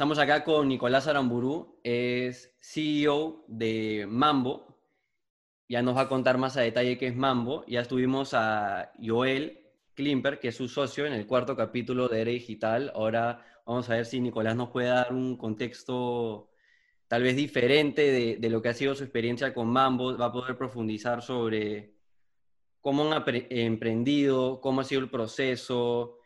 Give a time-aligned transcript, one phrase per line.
[0.00, 4.78] Estamos acá con Nicolás Aramburu, es CEO de Mambo.
[5.68, 7.66] Ya nos va a contar más a detalle qué es Mambo.
[7.66, 9.60] Ya estuvimos a Joel
[9.92, 12.90] Klimper, que es su socio en el cuarto capítulo de Era Digital.
[12.94, 16.48] Ahora vamos a ver si Nicolás nos puede dar un contexto
[17.06, 20.16] tal vez diferente de, de lo que ha sido su experiencia con Mambo.
[20.16, 21.92] Va a poder profundizar sobre
[22.80, 26.19] cómo han emprendido, cómo ha sido el proceso,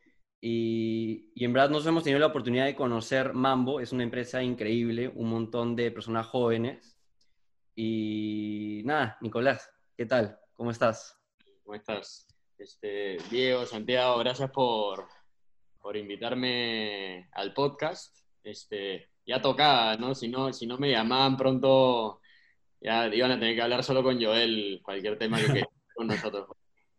[0.46, 5.10] y, en verdad nos hemos tenido la oportunidad de conocer Mambo, es una empresa increíble,
[5.14, 6.98] un montón de personas jóvenes.
[7.74, 10.38] Y nada, Nicolás, ¿qué tal?
[10.52, 11.18] ¿Cómo estás?
[11.62, 12.26] ¿Cómo estás?
[12.58, 15.08] Este, Diego, Santiago, gracias por,
[15.80, 18.14] por invitarme al podcast.
[18.42, 20.14] Este, ya tocaba, ¿no?
[20.14, 20.52] Si, ¿no?
[20.52, 22.20] si no me llamaban pronto,
[22.82, 26.48] ya iban a tener que hablar solo con Joel, cualquier tema que quede con nosotros.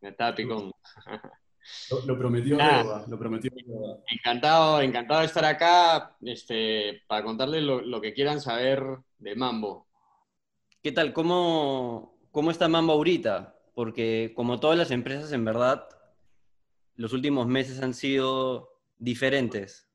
[0.01, 0.71] Me estaba picón.
[2.05, 2.57] Lo, prometió
[3.07, 3.51] lo prometió
[4.07, 8.83] Encantado, encantado de estar acá este, para contarles lo, que quieran saber
[9.17, 9.87] de Mambo.
[10.83, 11.13] ¿Qué tal?
[11.13, 13.55] ¿Cómo, ¿Cómo está Mambo ahorita?
[13.73, 15.87] Porque como todas las empresas, en verdad,
[16.95, 19.87] los últimos meses han sido diferentes.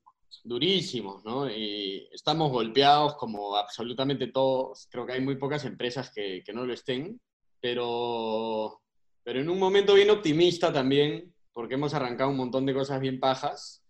[0.43, 1.51] Durísimos, ¿no?
[1.51, 4.89] Y estamos golpeados como absolutamente todos.
[4.91, 7.21] Creo que hay muy pocas empresas que, que no lo estén,
[7.61, 8.81] pero,
[9.23, 13.21] pero en un momento bien optimista también, porque hemos arrancado un montón de cosas bien
[13.21, 13.85] pajas.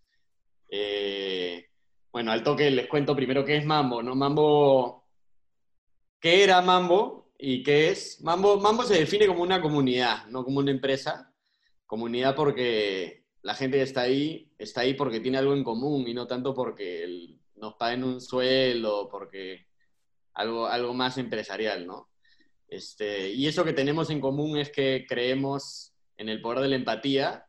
[0.69, 1.67] Eh,
[2.11, 4.15] bueno, al toque les cuento primero qué es Mambo, ¿no?
[4.15, 5.05] Mambo,
[6.19, 8.21] ¿qué era Mambo y qué es?
[8.21, 11.33] Mambo, Mambo se define como una comunidad, no como una empresa.
[11.85, 16.13] Comunidad porque la gente que está ahí está ahí porque tiene algo en común y
[16.13, 19.67] no tanto porque nos paguen un sueldo, porque
[20.33, 22.09] algo, algo más empresarial, ¿no?
[22.67, 26.75] Este, y eso que tenemos en común es que creemos en el poder de la
[26.75, 27.47] empatía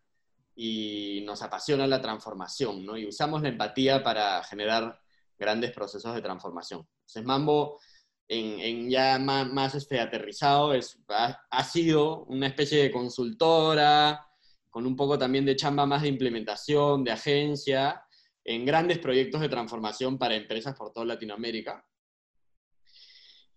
[0.54, 2.96] y nos apasiona la transformación, ¿no?
[2.96, 5.00] Y usamos la empatía para generar
[5.38, 6.86] grandes procesos de transformación.
[7.00, 7.80] Entonces, Mambo,
[8.28, 14.26] en, ya más, este, aterrizado, es, ha, sido una especie de consultora,
[14.70, 18.02] con un poco también de chamba más de implementación, de agencia,
[18.44, 21.84] en grandes proyectos de transformación para empresas por toda Latinoamérica.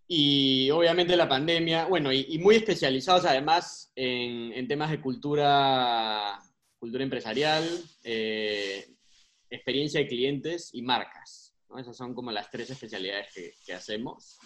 [0.08, 6.40] Y obviamente la pandemia, bueno, y, muy especializados además en, en temas de cultura
[6.86, 7.64] cultura empresarial,
[8.04, 8.86] eh,
[9.50, 11.56] experiencia de clientes y marcas.
[11.80, 13.34] Esas son como las tres especialidades
[13.66, 14.38] que, hacemos.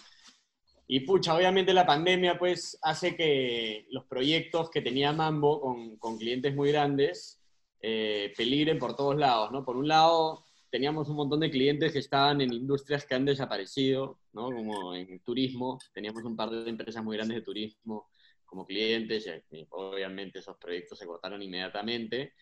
[0.86, 5.60] Y pucha, obviamente la pandemia pues hace que los proyectos que tenía Mambo
[5.98, 7.42] con, clientes muy grandes
[7.82, 9.62] eh, peligren por todos lados, ¿no?
[9.62, 14.18] Por un lado, teníamos un montón de clientes que estaban en industrias que han desaparecido,
[14.32, 14.46] ¿no?
[14.46, 18.08] Como en turismo, teníamos un par de empresas muy grandes de turismo
[18.50, 22.34] como clientes, y obviamente esos proyectos se cortaron inmediatamente.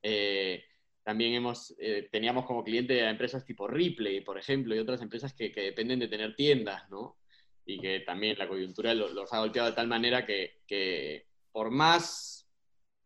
[0.00, 0.64] Eh,
[1.02, 5.34] también hemos, eh, teníamos como cliente a empresas tipo Ripley, por ejemplo, y otras empresas
[5.34, 7.18] que, dependen de tener tiendas, ¿no?
[7.64, 12.48] Y que también la coyuntura los, ha golpeado de tal manera que, que, por más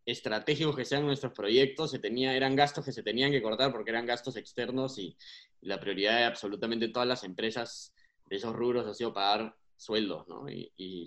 [0.04, 3.91] estratégicos que sean nuestros proyectos, se tenía, eran gastos que se tenían que cortar porque
[3.91, 5.16] eran gastos externos y,
[5.62, 7.94] la prioridad de absolutamente todas las empresas
[8.27, 10.48] de esos rubros ha sido pagar sueldos ¿no?
[10.48, 11.06] y,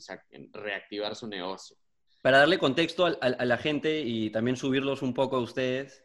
[0.51, 1.77] reactivar su negocio.
[2.21, 6.03] Para darle contexto a, la gente y también subirlos un poco a ustedes,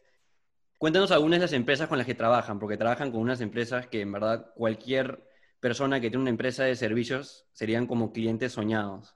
[0.77, 4.01] cuéntanos algunas de las empresas con las que trabajan, porque trabajan con unas empresas que
[4.01, 5.23] en verdad cualquier
[5.59, 9.15] persona que tiene una empresa de servicios serían como clientes soñados.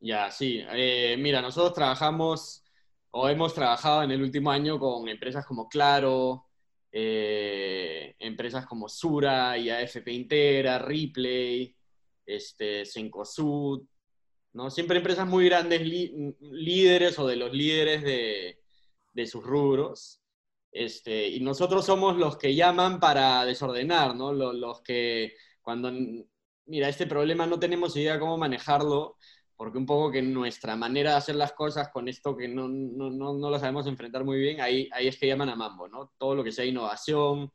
[0.00, 0.62] Ya, sí.
[0.72, 2.64] Eh, mira, nosotros trabajamos
[3.10, 6.46] o hemos trabajado en el último año con empresas como Claro,
[6.92, 11.74] eh, empresas como Sura, IAFP Intera, Ripley,
[12.28, 13.82] este, Sencosud,
[14.52, 14.70] ¿no?
[14.70, 18.60] Siempre empresas muy grandes, líderes o de los líderes de,
[19.12, 20.20] de sus rubros.
[20.70, 24.32] Este, y nosotros somos los que llaman para desordenar, ¿no?
[24.32, 25.90] Los, los, que cuando,
[26.66, 29.16] mira, este problema no tenemos idea cómo manejarlo,
[29.56, 33.10] porque un poco que nuestra manera de hacer las cosas con esto que no, no,
[33.10, 36.12] no, no lo sabemos enfrentar muy bien, ahí, ahí es que llaman a Mambo, ¿no?
[36.18, 37.50] Todo lo que sea innovación,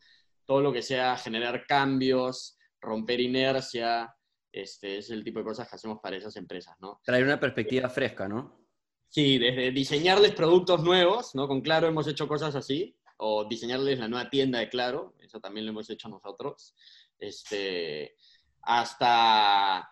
[0.46, 4.14] todo lo que sea generar cambios, romper inercia,
[4.54, 7.02] este es el tipo de cosas que hacemos para esas empresas, ¿no?
[7.04, 8.64] Traer una perspectiva fresca, ¿no?
[9.10, 11.48] Sí, desde diseñarles productos nuevos, ¿no?
[11.48, 15.66] Con Claro hemos hecho cosas así, o diseñarles la nueva tienda de Claro, eso también
[15.66, 16.76] lo hemos hecho nosotros,
[17.18, 18.16] este,
[18.62, 19.90] hasta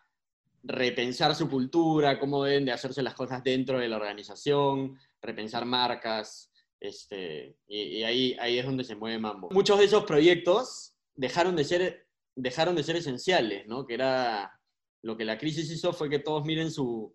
[0.64, 6.52] repensar su cultura, cómo deben de hacerse las cosas dentro de la organización, repensar marcas,
[6.80, 9.50] este, y, ahí, ahí es donde se mueve Mambo.
[9.52, 12.01] Muchos de esos proyectos dejaron de ser
[12.36, 13.86] dejaron de ser esenciales, ¿no?
[13.86, 14.60] Que era
[15.02, 17.14] lo que la crisis hizo fue que todos miren sus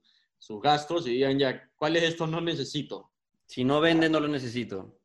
[0.63, 3.11] gastos y digan ya, ¿cuáles de estos no necesito?
[3.47, 4.99] Si no venden, no lo necesito.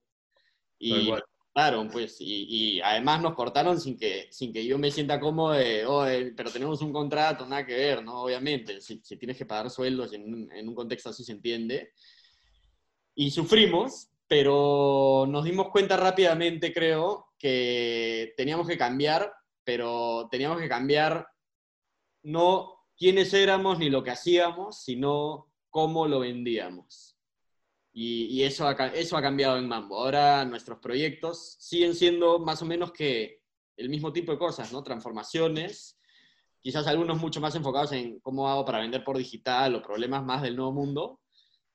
[0.80, 1.12] Y
[1.54, 5.86] Claro, pues, y, además nos cortaron sin que, sin que yo me sienta cómodo de,
[5.86, 8.24] oh, eh, pero tenemos un contrato, nada que ver, ¿no?
[8.24, 11.92] Obviamente, si, tienes que pagar sueldos en, en, un contexto así se entiende.
[13.16, 20.70] Y sufrimos, pero nos dimos cuenta rápidamente, creo, que teníamos que cambiar, pero teníamos que
[20.70, 21.28] cambiar
[22.24, 27.18] no quiénes éramos ni lo que hacíamos, sino cómo lo vendíamos.
[27.94, 29.98] Y, eso, ha, eso ha cambiado en Mambo.
[29.98, 33.42] Ahora nuestros proyectos siguen siendo más o menos que
[33.76, 34.84] el mismo tipo de cosas, ¿no?
[34.84, 36.00] Transformaciones,
[36.62, 40.42] quizás algunos mucho más enfocados en cómo hago para vender por digital o problemas más
[40.42, 41.22] del nuevo mundo.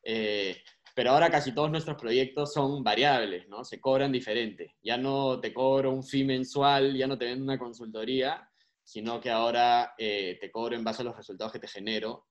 [0.03, 0.57] Eh,
[0.97, 3.67] pero ahora casi todos nuestros proyectos son variables, ¿no?
[3.67, 4.77] Se cobran diferente.
[4.83, 8.49] Ya no te cobro un fee mensual, ya no te vendo una consultoría,
[8.83, 12.29] sino que ahora eh, te cobro en base a los resultados que te genero.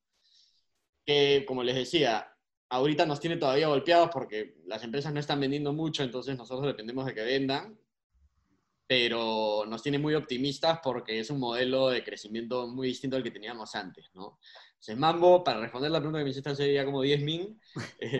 [1.05, 2.27] Que, como les decía,
[2.69, 7.05] ahorita nos tiene todavía golpeados porque las empresas no están vendiendo mucho, entonces nosotros dependemos
[7.05, 7.79] de que vendan,
[8.87, 13.29] pero nos tiene muy optimistas porque es un modelo de crecimiento muy distinto al que
[13.29, 14.39] teníamos antes, ¿no?
[14.93, 17.59] Mambo, para responder la pregunta que me hiciste hace ya como 10 min,
[17.99, 18.19] eh,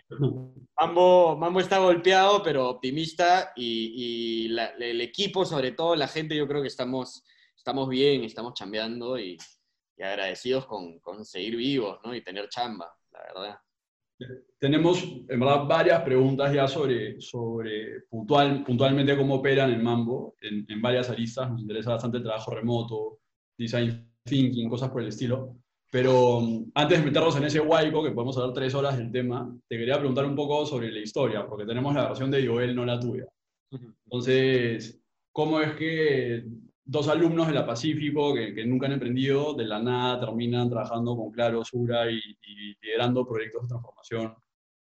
[0.80, 6.62] Mambo, Mambo está golpeado, pero optimista y, el equipo, sobre todo la gente, yo creo
[6.62, 7.24] que estamos,
[7.56, 9.38] estamos bien, estamos chambeando y,
[9.98, 12.16] y agradecidos con, con seguir vivos, ¿no?
[12.16, 13.60] Y tener chamba, la verdad.
[14.58, 20.66] Tenemos, en verdad, varias preguntas ya sobre, sobre puntual, puntualmente cómo operan en Mambo, en,
[20.70, 21.52] en, varias aristas.
[21.52, 23.20] Nos interesa bastante el trabajo remoto,
[23.58, 25.58] design thinking, cosas por el estilo.
[25.96, 29.50] Pero mm, antes de meternos en ese huaico, que podemos hablar tres horas del tema,
[29.66, 32.84] te quería preguntar un poco sobre la historia, porque tenemos la versión de Joel, no
[32.84, 33.24] la tuya.
[34.04, 35.02] Entonces,
[35.32, 36.44] ¿cómo es que
[36.84, 41.32] dos alumnos de la Pacífico que, nunca han emprendido, de la nada terminan trabajando con
[41.32, 42.20] Claro, Sura y,
[42.82, 44.36] liderando proyectos de transformación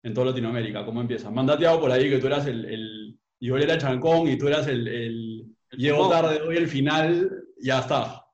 [0.04, 0.84] en toda Latinoamérica.
[0.84, 1.34] ¿Cómo empiezan?
[1.34, 4.86] Mandateado por ahí que tú eras el, el yo era Chancón y tú eras el,
[4.86, 8.27] el, llego tarde, hoy el final, ya está.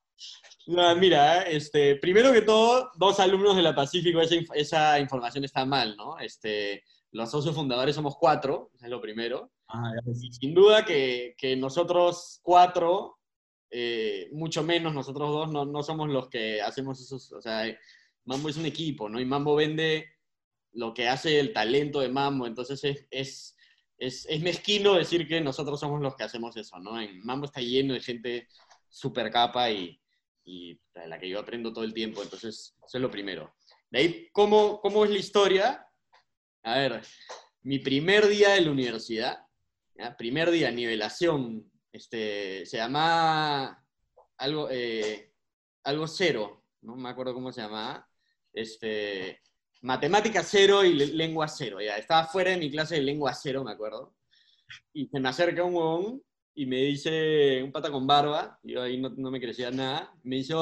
[0.67, 5.65] No, mira, este, primero que todo, dos alumnos de la Pacífico, esa, esa información está
[5.65, 6.17] mal, ¿no?
[6.19, 9.51] Este, los socios fundadores somos cuatro, es lo primero.
[9.67, 13.17] Ah, y sin duda que, que nosotros cuatro
[13.75, 17.65] eh, mucho menos nosotros dos no, no, somos los que hacemos esos, o sea,
[18.23, 19.19] Mambo es un equipo, ¿no?
[19.19, 20.09] Y Mambo vende
[20.73, 23.57] lo que hace el talento de Mambo, entonces es, es,
[23.97, 27.01] es, es mezquino decir que nosotros somos los que hacemos eso, ¿no?
[27.01, 28.47] En Mambo está lleno de gente
[28.89, 29.99] súper capa y,
[30.45, 33.55] y de la que yo aprendo todo el tiempo, entonces eso es lo primero.
[33.89, 35.87] De ahí, ¿cómo, cómo es la historia?
[36.63, 37.01] A ver,
[37.61, 39.47] mi primer día de la universidad,
[40.17, 43.85] primer día, nivelación, este, se llama
[44.37, 45.33] algo, eh,
[45.83, 48.07] algo cero, no me acuerdo cómo se llamaba,
[48.51, 49.41] este,
[49.81, 53.71] matemática cero y lengua cero, ya, estaba fuera de mi clase de lengua cero, me
[53.71, 54.15] acuerdo,
[54.93, 56.23] y se me acerca un huevón
[56.55, 60.37] y me dice, un pata con barba, yo ahí no, no me crecía nada, me
[60.37, 60.53] dice,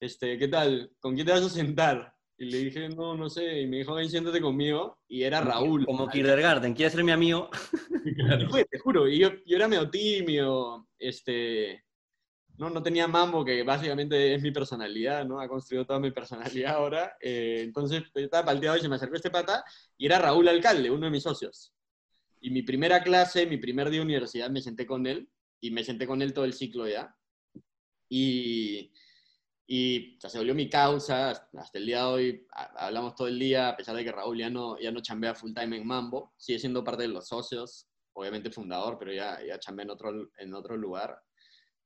[0.00, 0.90] este, ¿qué tal?
[1.00, 2.14] ¿Con quién te vas a sentar?
[2.36, 3.60] Y le dije, no, no sé.
[3.60, 4.98] Y me dijo, ven, siéntate conmigo.
[5.08, 5.86] Y era Raúl.
[5.86, 7.48] Como kindergarten, ¿quieres ser mi amigo?
[8.70, 9.08] te juro.
[9.08, 10.88] Y yo, yo, era medio tímido.
[10.98, 11.84] Este,
[12.56, 15.40] no, no tenía mambo, que básicamente es mi personalidad, ¿no?
[15.40, 17.16] Ha construido toda mi personalidad ahora.
[17.20, 19.64] Eh, entonces estaba palteado y se me acercó este pata.
[19.96, 21.72] Y era Raúl Alcalde, uno de mis socios.
[22.44, 25.28] Y mi primera clase, mi primer día de universidad, me senté con él.
[25.60, 27.16] Y me senté con él todo el ciclo ya.
[28.08, 28.92] Y
[29.66, 32.46] y se volvió mi causa, hasta el día de hoy
[32.76, 35.54] hablamos todo el día, a pesar de que Raúl ya no, ya no chambea full
[35.54, 39.84] time en Mambo, sigue siendo parte de los socios, obviamente fundador, pero ya, ya chambea
[39.84, 41.18] en otro, en otro lugar.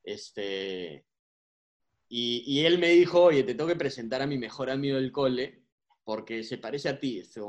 [0.03, 1.07] Este,
[2.09, 5.13] y, y, él me dijo, oye, te tengo que presentar a mi mejor amigo del
[5.13, 5.63] cole,
[6.03, 7.43] porque se parece a ti, este,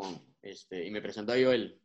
[0.44, 1.82] este y me presentó a Joel.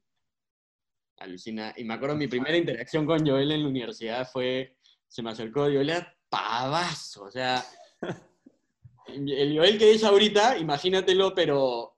[1.19, 1.73] Alucina.
[1.77, 5.63] Y me acuerdo mi primera interacción con Joel en la universidad fue, se me acercó,
[5.63, 7.65] Joel era pavazo, o sea
[9.07, 11.97] el Joel que es ahorita, imagínatelo, pero,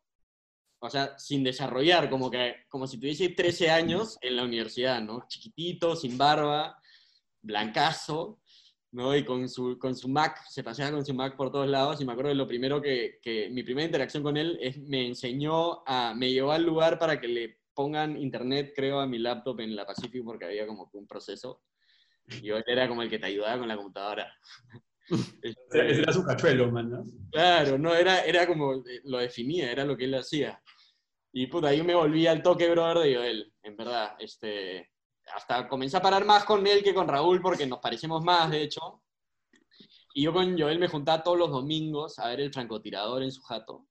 [0.79, 5.25] o sea, sin desarrollar, como que, como si tuviese 13 años en la universidad, ¿no?
[5.29, 6.79] Chiquitito, sin barba,
[7.41, 8.41] blancazo,
[8.93, 9.17] ¿no?
[9.17, 12.05] Y con su, con su Mac, se paseaba con su Mac por todos lados, y
[12.05, 15.83] me acuerdo de lo primero que, que mi primera interacción con él es, me enseñó
[15.87, 19.77] a, me llevó al lugar para que le pongan internet, creo, a mi laptop en
[19.77, 21.63] la Pacific, porque había como un proceso.
[22.27, 24.33] Y yo era como el que te ayudaba con la computadora.
[25.71, 27.05] Ese era su cachuelo, man, ¿no?
[27.31, 30.61] Claro, no, era, era como, eh, lo definía, era lo que él hacía.
[31.33, 34.17] Y puta, yo me volví al toque, brother, de Joel, en verdad.
[34.19, 34.91] Este,
[35.35, 38.63] hasta comencé a parar más con él que con Raúl, porque nos parecemos más, de
[38.63, 39.03] hecho.
[40.15, 43.43] Y yo con Joel me juntaba todos los domingos a ver el francotirador en su
[43.43, 43.87] jato.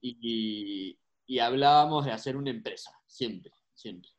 [0.00, 0.96] Y,
[1.30, 4.10] y hablábamos de hacer una empresa, siempre, siempre.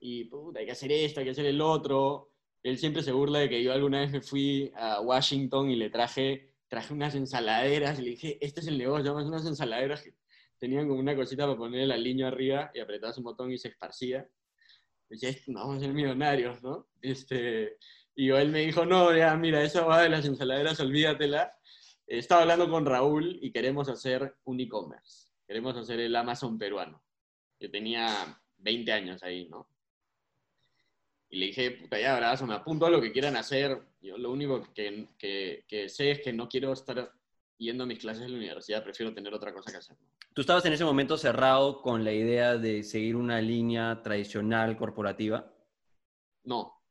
[0.00, 2.32] y puta, hay que hacer esto, hay que hacer el otro.
[2.62, 5.90] Él siempre se burla de que yo alguna vez me fui a Washington y le
[5.90, 10.14] traje, traje unas ensaladeras y le dije, este es el negocio, vamos unas ensaladeras que
[10.58, 13.68] tenían como una cosita para ponerle la línea arriba y apretabas un botón y se
[13.68, 14.28] esparcía.
[15.08, 16.88] Y decía, vamos a ser millonarios, ¿no?
[17.00, 17.78] Este,
[18.14, 21.52] y él me dijo, no, ya, mira, esa va de las ensaladeras, olvídatela.
[22.06, 25.28] Estaba hablando con Raúl y queremos hacer un e-commerce.
[25.46, 27.02] Queremos hacer el Amazon peruano.
[27.62, 29.68] Yo tenía 20 años ahí, ¿no?
[31.30, 33.80] Y le dije, puta, ya, abrazo, me apunto a lo que quieran hacer.
[34.00, 37.12] Yo lo único que, que, que, sé es que no quiero estar
[37.58, 39.96] yendo a mis clases en la universidad, prefiero tener otra cosa que hacer.
[40.34, 45.54] ¿Tú estabas en ese momento cerrado con la idea de seguir una línea tradicional corporativa?
[46.42, 46.82] No,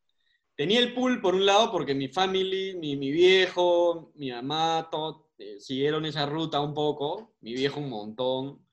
[0.56, 5.32] tenía el pool por un lado porque mi family, mi, mi viejo, mi mamá, todo,
[5.38, 8.66] eh, siguieron esa ruta un poco, mi viejo un montón,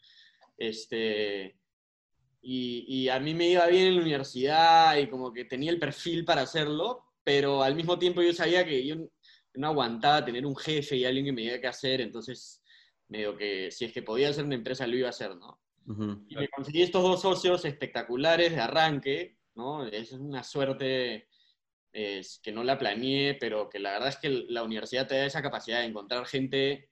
[0.56, 1.57] este,
[2.40, 5.78] y, y, a mí me iba bien en la universidad y como que tenía el
[5.78, 8.96] perfil para hacerlo, pero al mismo tiempo yo sabía que yo
[9.54, 12.62] no aguantaba tener un jefe y alguien que me diga qué hacer, entonces
[13.08, 15.60] medio que si es que podía hacer una empresa lo iba a hacer, ¿no?
[16.28, 19.86] Y me conseguí estos dos socios espectaculares de arranque, ¿no?
[19.86, 21.28] Es una suerte
[21.92, 25.24] es, que no la planeé, pero que la verdad es que la universidad te da
[25.24, 26.90] esa capacidad de encontrar gente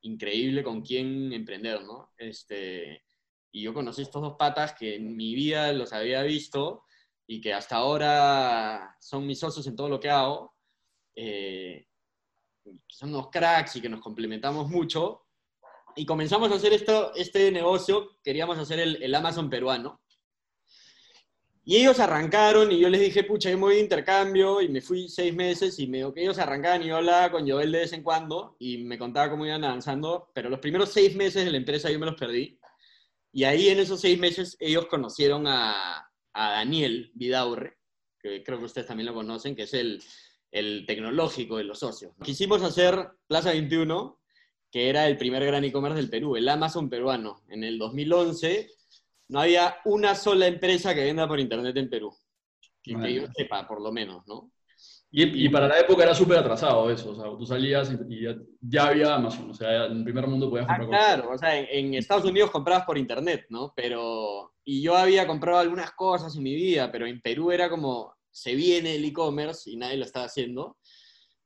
[0.00, 2.10] increíble con quien emprender, ¿no?
[2.18, 3.04] Este,
[3.52, 6.84] y yo conocí estos dos patas que en mi vida los había visto
[7.26, 10.54] y que hasta ahora son mis socios en todo lo que hago.
[11.14, 11.86] Eh,
[12.88, 15.26] son unos cracks y que nos complementamos mucho.
[15.94, 20.00] Y comenzamos a hacer esto, este negocio, queríamos hacer el, el Amazon peruano.
[21.64, 24.80] Y ellos arrancaron y yo les dije, pucha, yo me voy de intercambio y me
[24.80, 27.80] fui seis meses y me dijo que ellos arrancaban y yo hablaba con Joel de
[27.80, 31.50] vez en cuando y me contaba cómo iban avanzando, pero los primeros seis meses de
[31.52, 32.58] la empresa yo me los perdí.
[33.32, 37.78] Y ahí en esos seis meses ellos conocieron a, a Daniel Vidaurre,
[38.20, 40.02] que creo que ustedes también lo conocen, que es el,
[40.50, 42.12] el tecnológico de los socios.
[42.22, 44.20] Quisimos hacer Plaza 21,
[44.70, 47.42] que era el primer gran e-commerce del Perú, el Amazon peruano.
[47.48, 48.70] En el 2011
[49.28, 52.14] no había una sola empresa que venda por internet en Perú.
[52.82, 54.51] Que, yo sepa, por lo menos, ¿no?
[55.14, 58.24] Y, y para la época era súper atrasado eso, o sea, tú salías y,
[58.62, 60.86] ya, había Amazon, o sea, en el primer mundo podías comprar.
[60.86, 63.74] Ah, claro, o sea, en, Estados Unidos comprabas por internet, ¿no?
[63.76, 68.14] Pero, y yo había comprado algunas cosas en mi vida, pero en Perú era como,
[68.30, 70.78] se viene el e-commerce y nadie lo estaba haciendo.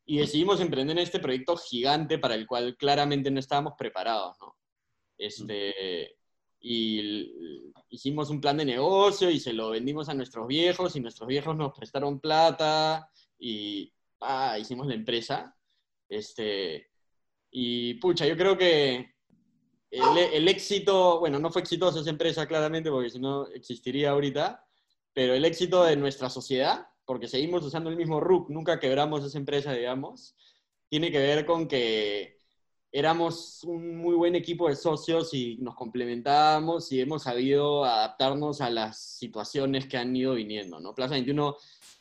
[0.05, 4.57] Y decidimos emprender este proyecto gigante para el cual claramente no estábamos preparados, ¿no?
[5.19, 6.15] Este,
[6.61, 7.33] y
[7.89, 11.57] hicimos un plan de negocio y se lo vendimos a nuestros viejos y nuestros viejos
[11.57, 15.57] nos prestaron plata y ah, hicimos la empresa.
[16.09, 16.91] Este,
[17.51, 19.15] y pucha, yo creo que
[19.91, 24.65] el, el, éxito, bueno, no fue exitosa esa empresa claramente porque si no existiría ahorita,
[25.13, 29.39] pero el éxito de nuestra sociedad, porque seguimos usando el mismo RUC, nunca quebramos esa
[29.39, 30.37] empresa, digamos,
[30.89, 32.37] tiene que ver con que
[32.93, 38.71] éramos un muy buen equipo de socios y nos complementábamos y hemos sabido adaptarnos a
[38.71, 40.95] las situaciones que han ido viniendo, ¿no?
[40.95, 41.57] Plaza 21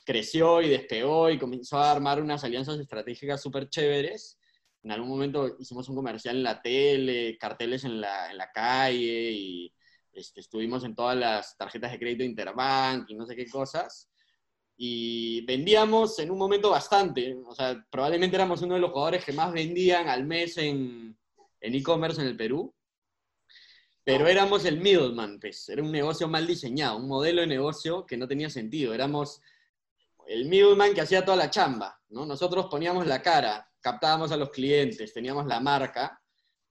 [0.05, 4.37] creció y despegó y comenzó a armar unas alianzas estratégicas súper chéveres.
[4.83, 9.31] En algún momento hicimos un comercial en la tele, carteles en la, en la calle
[9.31, 9.73] y
[10.13, 14.09] este, estuvimos en todas las tarjetas de crédito Interbank y no sé qué cosas.
[14.77, 19.33] Y vendíamos en un momento bastante, o sea, probablemente éramos uno de los jugadores que
[19.33, 21.17] más vendían al mes en
[21.61, 22.73] e-commerce en, el Perú,
[24.03, 28.17] pero éramos el middleman, pues, era un negocio mal diseñado, un modelo de negocio que
[28.17, 29.41] no tenía sentido, éramos
[30.27, 32.25] el middleman que hacía toda la chamba, ¿no?
[32.25, 36.21] Nosotros poníamos la cara, captábamos a los clientes, teníamos la marca,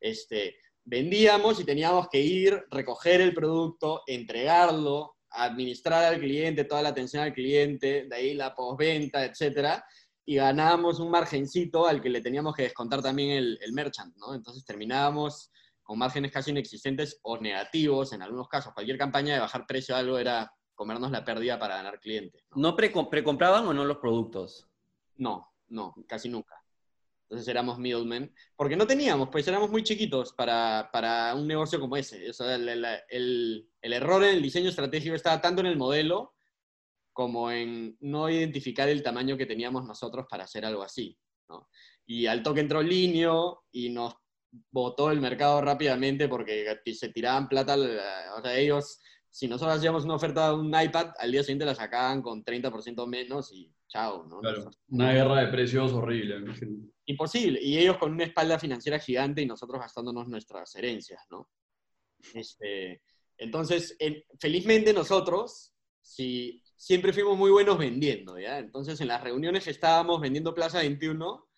[0.00, 6.90] este, vendíamos y teníamos que ir, recoger el producto, entregarlo, administrar al cliente, toda la
[6.90, 9.84] atención al cliente, de ahí la postventa, etcétera,
[10.26, 14.34] y ganábamos un margencito al que le teníamos que descontar también el, el merchant, ¿no?
[14.34, 15.50] Entonces terminábamos
[15.82, 18.72] con márgenes casi inexistentes o negativos en algunos casos.
[18.72, 22.44] Cualquier campaña de bajar precio algo era comernos la pérdida para ganar clientes.
[22.54, 24.68] ¿No, ¿No precompraban o no los productos?
[25.16, 26.64] No, no, casi nunca.
[27.24, 31.96] Entonces éramos middlemen, porque no teníamos, pues éramos muy chiquitos para, para un negocio como
[31.96, 32.28] ese.
[32.30, 36.34] O sea, el, el, el, error en el diseño estratégico estaba tanto en el modelo
[37.12, 41.18] como en no identificar el tamaño que teníamos nosotros para hacer algo así.
[41.48, 41.68] ¿no?
[42.06, 44.14] Y al toque entró Linio y nos
[44.70, 49.00] botó el mercado rápidamente porque se tiraban plata, o sea, ellos,
[49.34, 53.04] si nosotros hacíamos una oferta de un iPad, al día siguiente la sacaban con 30%
[53.08, 54.40] menos y chao, ¿no?
[54.90, 56.36] una guerra de precios horrible
[57.06, 57.58] imposible.
[57.60, 61.50] Y ellos con una espalda financiera gigante y nosotros gastándonos nuestras herencias, ¿no?
[62.32, 63.02] Este,
[63.36, 63.98] entonces,
[64.38, 68.60] felizmente nosotros, si siempre fuimos muy buenos vendiendo, ¿ya?
[68.60, 71.48] Entonces, en las reuniones que estábamos vendiendo Plaza 21,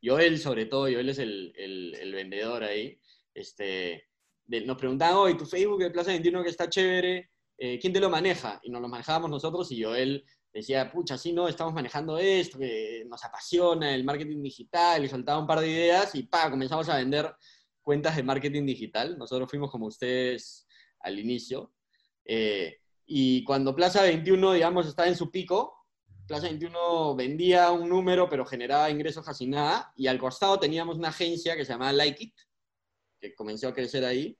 [0.00, 3.00] Joel sobre todo, Joel es el, el, el vendedor ahí,
[3.34, 4.04] este,
[4.46, 8.10] nos preguntaban, hoy tu Facebook de Plaza 21 que está chévere, eh, ¿quién te lo
[8.10, 8.60] maneja?
[8.62, 13.04] Y nos lo manejábamos nosotros y Joel decía, pucha, sí, no, estamos manejando esto, que
[13.08, 16.96] nos apasiona el marketing digital, y soltaba un par de ideas y pa, comenzamos a
[16.96, 17.34] vender
[17.82, 19.18] cuentas de marketing digital.
[19.18, 20.66] Nosotros fuimos como ustedes
[21.00, 21.72] al inicio.
[22.24, 25.74] Eh, y cuando Plaza 21, digamos, estaba en su pico,
[26.26, 31.08] Plaza 21 vendía un número, pero generaba ingresos casi nada, y al costado teníamos una
[31.08, 32.34] agencia que se llamaba Like It,
[33.30, 34.36] que comenzó a crecer ahí,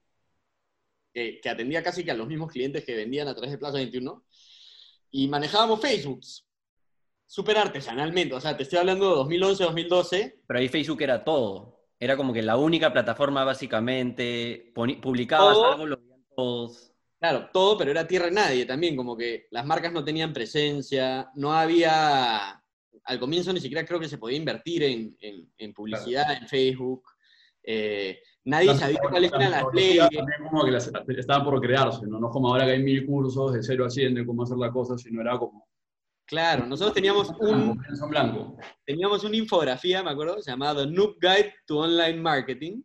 [1.12, 3.78] que, que atendía casi que a los mismos clientes que vendían a través de Plaza
[3.78, 4.24] 21,
[5.10, 6.20] y manejábamos Facebook
[7.26, 10.40] súper artesanalmente, o sea, te estoy hablando de 2011, 2012.
[10.46, 15.96] Pero ahí Facebook era todo, era como que la única plataforma básicamente, publicabas algo, lo
[15.96, 16.92] veían todos.
[17.18, 21.30] Claro, todo, pero era tierra de nadie también, como que las marcas no tenían presencia,
[21.36, 22.62] no había,
[23.04, 25.16] al comienzo ni siquiera creo que se podía invertir en,
[25.56, 27.04] en, publicidad en Facebook.
[27.62, 30.08] Eh, Nadie sabía cuáles eran las leyes.
[30.10, 30.76] También como que
[31.18, 32.20] estaban por crearse, ¿no?
[32.20, 34.70] No como ahora que hay mil cursos de cero a cien de cómo hacer la
[34.70, 35.66] cosa, sino era como...
[36.26, 37.80] Claro, nosotros teníamos un...
[38.08, 38.56] Blanco.
[38.84, 42.82] Teníamos una infografía, me acuerdo, llamada Noob Guide to Online Marketing.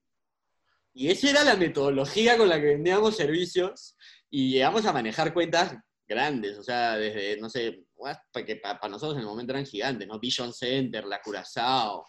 [0.94, 3.96] Y esa era la metodología con la que vendíamos servicios
[4.30, 5.76] y llegamos a manejar cuentas
[6.08, 7.86] grandes, o sea, desde, no sé,
[8.46, 10.20] que para nosotros en el momento eran gigantes, ¿no?
[10.20, 12.06] Vision Center, La Curazao,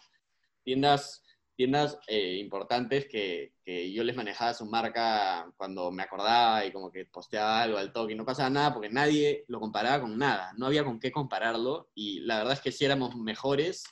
[0.63, 1.23] tiendas
[1.55, 6.91] tiendas eh, importantes que, que, yo les manejaba su marca cuando me acordaba y como
[6.91, 10.53] que posteaba algo al toque y no pasaba nada porque nadie lo comparaba con nada,
[10.57, 13.83] no había con qué compararlo y la verdad es que sí éramos mejores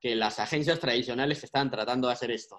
[0.00, 2.58] que las agencias tradicionales que estaban tratando de hacer esto.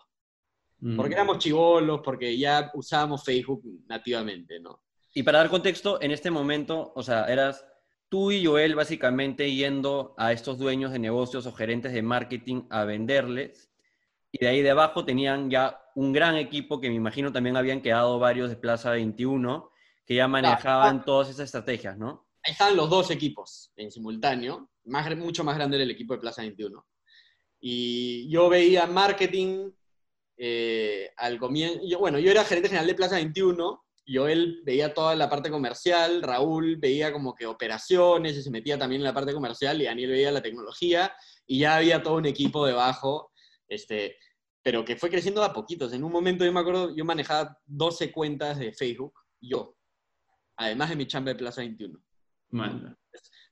[0.80, 0.96] Mm.
[0.98, 4.82] Porque éramos chivolos, porque ya usábamos Facebook nativamente, ¿no?
[5.14, 7.66] Y para dar contexto, en este momento, o sea, eras
[8.10, 12.84] tú y Joel básicamente yendo a estos dueños de negocios o gerentes de marketing a
[12.84, 13.70] venderles
[14.36, 17.82] y de ahí de abajo tenían ya un gran equipo que me imagino también habían
[17.82, 19.72] quedado varios de Plaza 21
[20.06, 22.28] que ya manejaban todas esas estrategias, ¿no?
[22.44, 26.20] Ahí estaban los dos equipos en simultáneo, más, mucho más grande era el equipo de
[26.20, 26.86] Plaza 21.
[27.62, 29.72] Y yo veía marketing
[30.36, 34.94] eh, al comienzo, yo, bueno, yo era gerente general de Plaza 21, yo él veía
[34.94, 39.14] toda la parte comercial, Raúl veía como que operaciones y se metía también en la
[39.14, 41.14] parte comercial y Daniel veía la tecnología
[41.48, 43.32] y ya había todo un equipo debajo
[43.68, 44.18] este,
[44.62, 45.94] pero que fue creciendo a poquitos.
[45.94, 49.78] En un momento yo me acuerdo, yo manejaba 12 cuentas de Facebook, yo,
[50.58, 52.00] además de mi chamba de Plaza 21.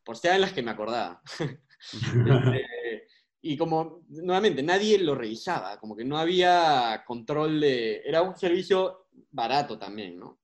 [0.04, 1.21] Por ser en las que me acordaba.
[1.84, 3.08] Este,
[3.41, 8.02] y como, nuevamente, nadie lo revisaba, como que no había control de...
[8.06, 10.39] Era un servicio barato también, ¿no?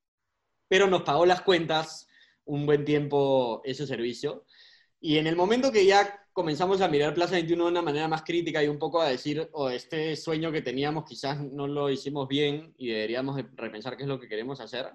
[0.67, 2.09] Pero nos pagó las cuentas
[2.43, 4.45] un buen tiempo ese servicio.
[5.01, 8.23] Y en el momento que ya comenzamos a mirar Plaza 21 de una manera más
[8.23, 11.89] crítica y un poco a decir, o oh, este sueño que teníamos quizás no lo
[11.89, 14.89] hicimos bien y deberíamos repensar qué es lo que queremos hacer.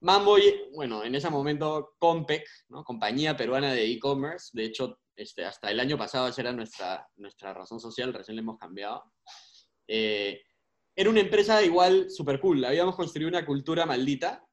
[0.00, 0.36] Mambo,
[0.74, 2.84] bueno, en ese momento Compec, ¿no?
[2.84, 7.54] compañía peruana de e-commerce, de hecho, este, hasta el año pasado esa era nuestra, nuestra
[7.54, 9.04] razón social, recién le hemos cambiado.
[9.88, 10.42] Eh,
[10.94, 14.45] era una empresa igual súper cool, habíamos construido una cultura maldita,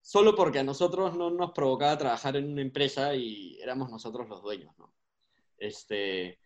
[0.00, 4.42] solo porque a nosotros no nos provocaba trabajar en una empresa y éramos nosotros los
[4.42, 4.92] dueños, ¿no?
[5.56, 6.38] Este,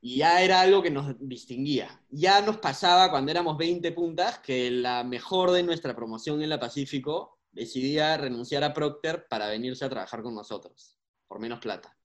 [0.00, 2.00] y ya era algo que nos distinguía.
[2.10, 6.60] Ya nos pasaba cuando éramos 20 puntas que la mejor de nuestra promoción en la
[6.60, 11.96] Pacífico decidía renunciar a Procter para venirse a trabajar con nosotros, por menos plata.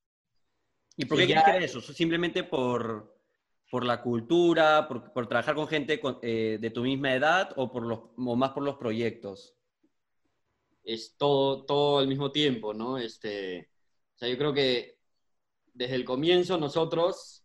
[0.95, 1.81] ¿Y por qué crees eso?
[1.93, 3.19] ¿Simplemente por,
[3.69, 7.83] por la cultura, por, por trabajar con gente eh, de tu misma edad o, por
[7.83, 9.55] los, o más por los proyectos?
[10.83, 12.97] Es todo, todo al mismo tiempo, ¿no?
[12.97, 13.69] Este,
[14.15, 14.97] o sea, yo creo que
[15.73, 17.43] desde el comienzo nosotros,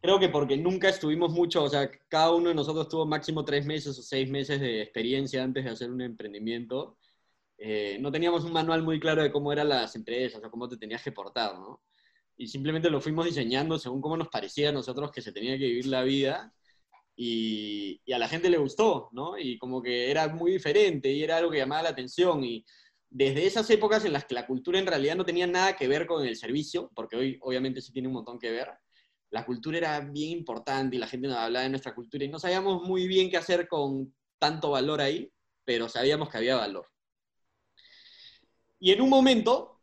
[0.00, 3.66] creo que porque nunca estuvimos mucho, o sea, cada uno de nosotros tuvo máximo tres
[3.66, 6.96] meses o seis meses de experiencia antes de hacer un emprendimiento.
[7.58, 10.76] Eh, no teníamos un manual muy claro de cómo eran las empresas o cómo te
[10.76, 11.82] tenías que portar, ¿no?
[12.36, 15.64] Y simplemente lo fuimos diseñando según cómo nos parecía a nosotros que se tenía que
[15.66, 16.54] vivir la vida.
[17.20, 19.36] Y, y, a la gente le gustó, ¿no?
[19.36, 22.44] Y como que era muy diferente y era algo que llamaba la atención.
[22.44, 22.64] Y
[23.10, 26.06] desde esas épocas en las que la cultura en realidad no tenía nada que ver
[26.06, 28.68] con el servicio, porque hoy obviamente sí tiene un montón que ver,
[29.30, 32.38] la cultura era bien importante y la gente nos hablaba de nuestra cultura y no
[32.38, 35.30] sabíamos muy bien qué hacer con tanto valor ahí,
[35.64, 36.86] pero sabíamos que había valor.
[38.78, 39.80] Y en un momento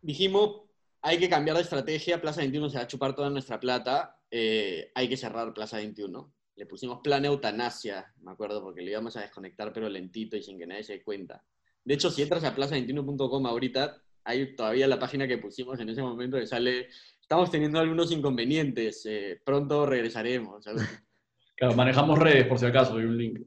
[0.00, 0.62] dijimos,
[1.02, 4.90] hay que cambiar de estrategia, Plaza 21 se va a chupar toda nuestra plata, eh,
[4.94, 6.32] hay que cerrar Plaza 21.
[6.56, 10.58] Le pusimos plan eutanasia, me acuerdo, porque le íbamos a desconectar pero lentito y sin
[10.58, 11.44] que nadie se dé cuenta.
[11.84, 16.02] De hecho, si entras a plaza21.com ahorita, hay todavía la página que pusimos en ese
[16.02, 16.88] momento que sale,
[17.20, 20.64] estamos teniendo algunos inconvenientes, eh, pronto regresaremos.
[21.58, 23.40] Claro, manejamos redes por si acaso, hay un link.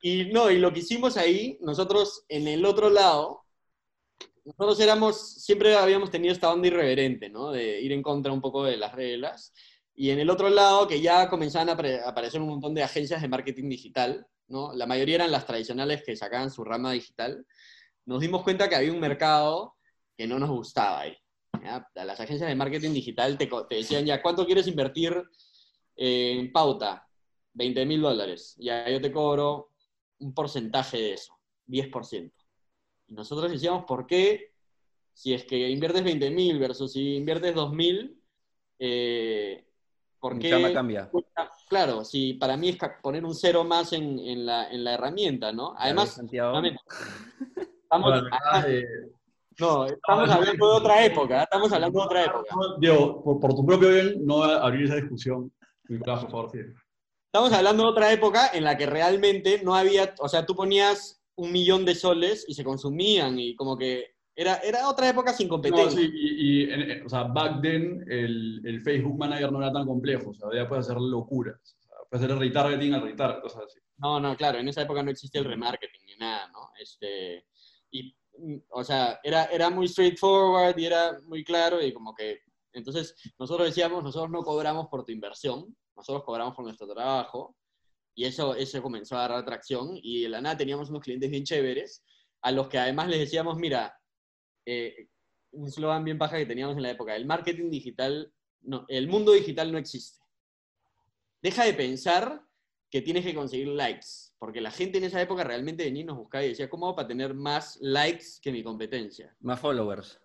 [0.00, 3.44] Y no, y lo que hicimos ahí, nosotros en el otro lado,
[4.44, 7.52] nosotros éramos, siempre habíamos tenido esta onda irreverente, ¿no?
[7.52, 9.54] De ir en contra un poco de las reglas.
[9.94, 13.28] Y en el otro lado, que ya comenzaban a aparecer un montón de agencias de
[13.28, 14.72] marketing digital, ¿no?
[14.74, 17.46] La mayoría eran las tradicionales que sacaban su rama digital.
[18.06, 19.76] Nos dimos cuenta que había un mercado
[20.16, 21.16] que no nos gustaba ahí.
[21.94, 25.22] Las agencias de marketing digital te, te decían ya, ¿cuánto quieres invertir
[25.96, 27.06] en pauta?
[27.54, 28.56] 20 mil dólares.
[28.58, 29.70] Ya yo te cobro
[30.18, 32.32] un porcentaje de eso, 10%.
[33.08, 34.52] Y nosotros decíamos, ¿por qué?
[35.12, 38.18] Si es que inviertes 20 mil versus si inviertes 2 mil,
[38.78, 39.66] eh,
[40.22, 40.72] ¿por qué?
[40.72, 41.10] cambia.
[41.68, 45.74] Claro, si para mí es poner un cero más en, la, herramienta, ¿no?
[45.76, 46.16] Además,
[47.82, 48.22] estamos,
[49.58, 52.54] no, estamos hablando de otra época, estamos hablando de otra época.
[52.78, 55.52] Diego, por, tu propio bien, no abrir esa discusión.
[55.88, 56.60] Por favor, sí.
[57.26, 61.20] Estamos hablando de otra época en la que realmente no había, o sea, tú ponías
[61.34, 65.48] un millón de soles y se consumían y como que era, era otra época sin
[65.48, 65.84] competencia.
[65.84, 70.30] No, sí, y, o sea, back then el, el, Facebook Manager no era tan complejo,
[70.30, 73.78] o sea, ya puedes hacer locuras, o sea, puedes hacer retargeting al retarget, cosas así.
[73.98, 76.70] No, no, claro, en esa época no existía el remarketing ni nada, ¿no?
[76.78, 77.46] Este,
[77.90, 78.14] y,
[78.70, 82.40] o sea, era, era muy straightforward y era muy claro y como que,
[82.72, 87.56] entonces nosotros decíamos, nosotros no cobramos por tu inversión, nosotros cobramos por nuestro trabajo
[88.14, 91.44] y eso, eso comenzó a dar atracción y de la nada teníamos unos clientes bien
[91.44, 92.02] chéveres
[92.42, 93.94] a los que además les decíamos, mira,
[94.66, 95.08] eh,
[95.52, 99.32] un slogan bien paja que teníamos en la época, el marketing digital, no, el mundo
[99.32, 100.22] digital no existe.
[101.42, 102.42] Deja de pensar
[102.90, 106.18] que tienes que conseguir likes, porque la gente en esa época realmente venía y nos
[106.18, 109.34] buscaba y decía, ¿cómo hago para tener más likes que mi competencia?
[109.40, 110.20] Más followers.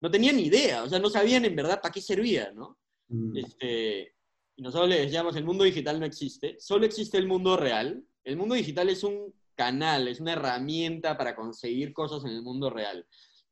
[0.00, 2.78] No tenían ni idea, o sea, no sabían en verdad para qué servía, ¿no?
[3.08, 3.36] Mm.
[3.36, 4.14] Este,
[4.56, 8.04] y nosotros le decíamos, el mundo digital no existe, solo existe el mundo real.
[8.24, 12.68] El mundo digital es un canal, es una herramienta para conseguir cosas en el mundo
[12.68, 13.06] real.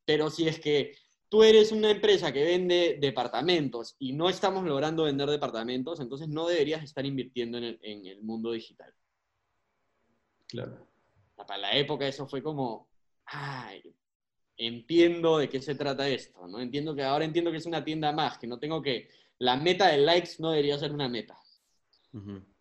[0.07, 0.97] Pero si es que
[1.29, 6.47] tú eres una empresa que vende departamentos y no estamos logrando vender departamentos, entonces no
[6.47, 8.95] deberías estar invirtiendo en el, mundo digital.
[10.49, 10.87] Claro.
[11.35, 12.89] Para la época eso fue como,
[13.27, 13.83] ay,
[14.57, 16.61] entiendo de qué se trata esto, ¿no?
[16.61, 19.89] Entiendo que ahora entiendo que es una tienda más, que no tengo que la meta
[19.89, 21.37] de likes no debería ser una meta.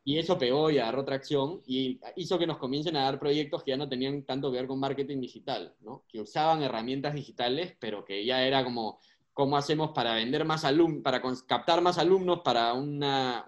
[0.07, 3.71] Y eso pegó y agarró tracción y hizo que nos comiencen a dar proyectos que
[3.71, 6.05] ya no tenían tanto que ver con marketing digital, ¿no?
[6.07, 8.99] que usaban herramientas digitales, pero que ya era como,
[9.33, 13.47] ¿cómo hacemos para vender más alumnos, para captar más alumnos para una,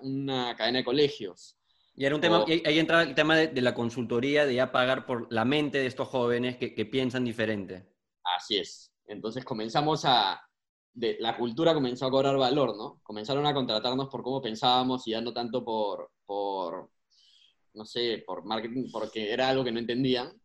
[0.58, 1.60] cadena de colegios?
[1.94, 5.32] Y era un tema, ahí entra el tema de, la consultoría, de ya pagar por
[5.32, 7.86] la mente de estos jóvenes que, que piensan diferente.
[8.36, 8.92] Así es.
[9.06, 10.47] Entonces comenzamos a,
[10.98, 13.00] la cultura comenzó a cobrar valor, ¿no?
[13.04, 16.90] Comenzaron a contratarnos por cómo pensábamos y ya no tanto por, por
[17.74, 20.42] no sé, por marketing, porque era algo que no entendían.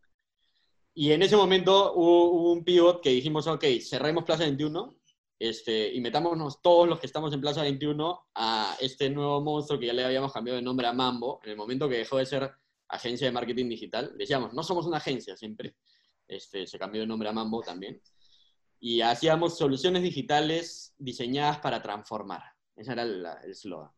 [0.95, 4.95] Y en ese momento hubo, un pivot que dijimos, ok, cerremos Plaza 21
[5.39, 9.87] este, y metámonos todos los que estamos en Plaza 21 a este nuevo monstruo que
[9.87, 12.51] ya le habíamos cambiado de nombre a Mambo, en el momento que dejó de ser
[12.89, 14.13] agencia de marketing digital.
[14.19, 15.77] Decíamos, no somos una agencia siempre.
[16.29, 18.01] Este, se cambió de nombre a Mambo también
[18.85, 22.43] y hacíamos soluciones digitales diseñadas para transformar.
[22.75, 23.93] Ese era el eslogan.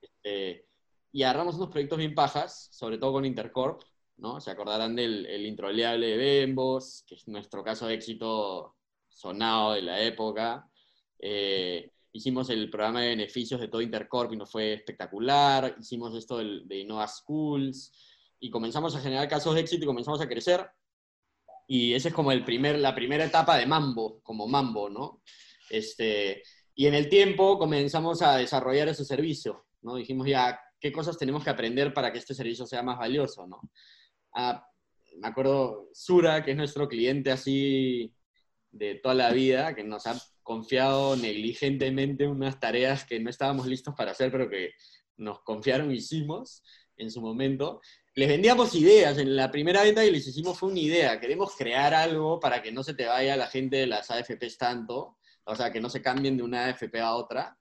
[0.00, 0.66] Este,
[1.12, 3.82] y agarramos unos proyectos bien pajas, sobre todo con Intercorp,
[4.16, 4.40] ¿no?
[4.40, 8.76] Se acordarán del el introleable de Bembos, que es nuestro caso de éxito
[9.10, 10.70] sonado de la época.
[11.18, 15.76] Eh, hicimos el programa de beneficios de todo Intercorp y nos fue espectacular.
[15.78, 17.92] Hicimos esto de Innova Schools
[18.40, 20.66] y comenzamos a generar casos de éxito y comenzamos a crecer
[21.70, 25.22] y esa es como el primer, la primera etapa de Mambo, como Mambo, ¿no?
[25.68, 26.42] Este,
[26.74, 29.96] y en el tiempo comenzamos a desarrollar ese servicio, ¿no?
[29.96, 33.60] Dijimos ya, ¿qué cosas tenemos que aprender para que este servicio sea más valioso, ¿no?
[34.34, 34.66] Ah,
[35.20, 38.14] me acuerdo Sura, que es nuestro cliente así
[38.70, 43.94] de toda la vida, que nos ha confiado negligentemente unas tareas que no estábamos listos
[43.94, 44.70] para hacer, pero que
[45.18, 46.62] nos confiaron hicimos
[46.96, 47.82] en su momento
[48.18, 49.16] les vendíamos ideas.
[49.18, 51.20] En la primera venta que les hicimos fue una idea.
[51.20, 55.18] Queremos crear algo para que no se te vaya la gente de las AFPs tanto,
[55.44, 57.56] o sea, que no se cambien de una AFP a otra.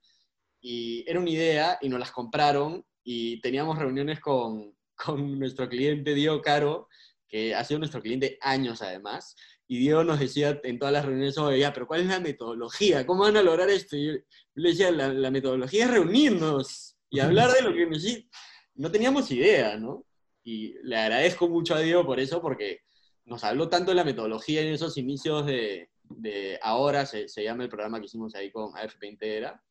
[0.60, 6.16] Y era una idea y nos las compraron y teníamos reuniones con, con nuestro cliente
[6.16, 6.88] Diego Caro,
[7.28, 9.36] que ha sido nuestro cliente años además.
[9.68, 13.06] Y Diego nos decía en todas las reuniones, oye, pero ¿cuál es la metodología?
[13.06, 13.96] ¿Cómo van a lograr esto?
[13.96, 14.14] Y yo
[14.56, 18.32] le decía, la, la metodología es reunirnos y hablar de lo que necesitamos.
[18.74, 20.07] No teníamos idea, ¿no?
[20.48, 22.80] Y le agradezco mucho a Diego por eso, porque
[23.26, 27.64] nos habló tanto de la metodología en esos inicios de, de Ahora, se, se llama
[27.64, 29.62] el programa que hicimos ahí con AFP Integra,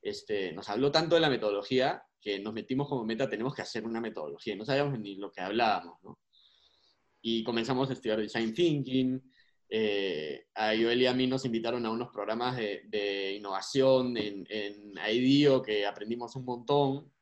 [0.00, 3.84] este, nos habló tanto de la metodología que nos metimos como meta, tenemos que hacer
[3.84, 6.20] una metodología, no sabíamos ni lo que hablábamos, ¿no?
[7.20, 9.20] Y comenzamos a estudiar Design Thinking,
[9.68, 14.46] eh, a Joel y a mí nos invitaron a unos programas de, de innovación en,
[14.48, 17.12] en IDEO que aprendimos un montón.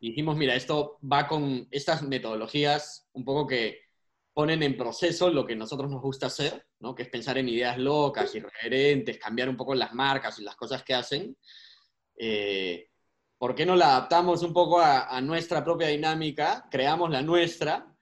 [0.00, 3.90] Y dijimos, mira, esto va con estas metodologías un poco que
[4.32, 6.94] ponen en proceso lo que nosotros nos gusta hacer, ¿no?
[6.94, 10.82] que es pensar en ideas locas, irreverentes, cambiar un poco las marcas y las cosas
[10.82, 11.36] que hacen.
[12.16, 12.88] Eh,
[13.36, 17.94] ¿Por qué no la adaptamos un poco a, a, nuestra propia dinámica, creamos la nuestra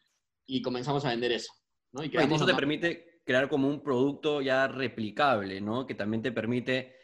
[0.46, 1.52] y comenzamos a vender eso?
[1.92, 2.04] ¿no?
[2.04, 5.84] Y, eso te permite crear como un producto ya replicable, ¿no?
[5.84, 6.94] que también te permite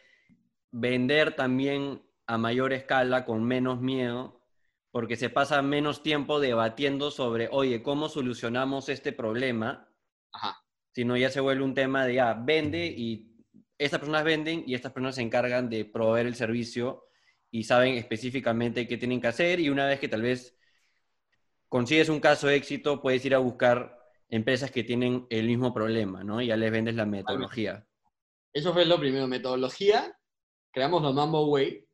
[0.71, 4.34] vender también a mayor escala con menos miedo
[4.95, 9.91] porque se pasa menos tiempo debatiendo sobre, oye, ¿cómo solucionamos este problema?
[10.31, 10.63] Ajá.
[10.93, 13.35] Sino ya se vuelve un tema de, ah, vende y
[13.77, 17.07] estas personas venden y estas personas se encargan de proveer el servicio
[17.51, 20.57] y saben específicamente qué tienen que hacer y una vez que tal vez
[21.67, 26.23] consigues un caso de éxito, puedes ir a buscar empresas que tienen el mismo problema,
[26.23, 26.41] ¿no?
[26.41, 27.85] Y ya les vendes la metodología.
[28.53, 30.17] Eso fue lo primero, metodología.
[30.71, 31.84] Creamos los Mambo Way,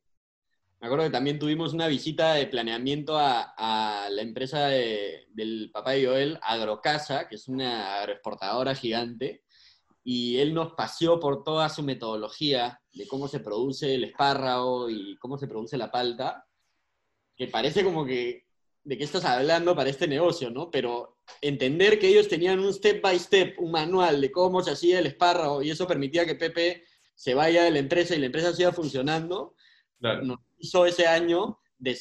[0.82, 5.92] me acuerdo que también tuvimos una visita de planeamiento a, la empresa de, del papá
[5.92, 9.44] de Joel, Agrocasa, que es una agroexportadora gigante,
[10.02, 15.16] y él nos paseó por toda su metodología de cómo se produce el espárrago y
[15.18, 16.48] cómo se produce la palta,
[17.36, 18.48] que parece como que
[18.82, 20.68] de qué estás hablando para este negocio, ¿no?
[20.68, 24.98] Pero entender que ellos tenían un step by step, un manual de cómo se hacía
[24.98, 26.82] el espárrago y eso permitía que Pepe
[27.14, 29.54] se vaya de la empresa y la empresa siga funcionando,
[30.02, 30.22] claro.
[30.22, 31.58] nos hizo ese año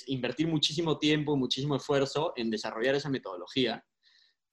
[0.08, 3.86] invertir muchísimo tiempo, muchísimo esfuerzo en desarrollar esa metodología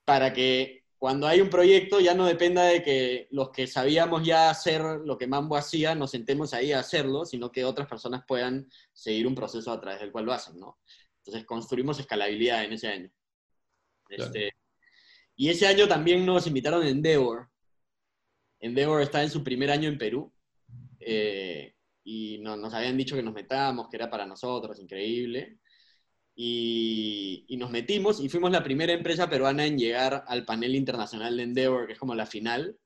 [0.05, 4.51] para que cuando hay un proyecto ya no dependa de que los que sabíamos ya
[4.51, 8.69] hacer lo que Mambo hacía nos sentemos ahí a hacerlo, sino que otras personas puedan
[8.93, 10.79] seguir un proceso a través del cual lo hacen, ¿no?
[11.19, 13.11] Entonces construimos escalabilidad en ese año.
[14.09, 14.51] Este,
[15.37, 17.49] y ese año también nos invitaron a Endeavor.
[18.59, 20.33] Endeavor está en su primer año en Perú.
[20.99, 21.75] Eh,
[22.11, 25.59] y no, nos habían dicho que nos metamos, que era para nosotros, increíble.
[26.35, 31.37] Y, y, nos metimos y fuimos la primera empresa peruana en llegar al panel internacional
[31.37, 32.79] de Endeavor, que es como la final,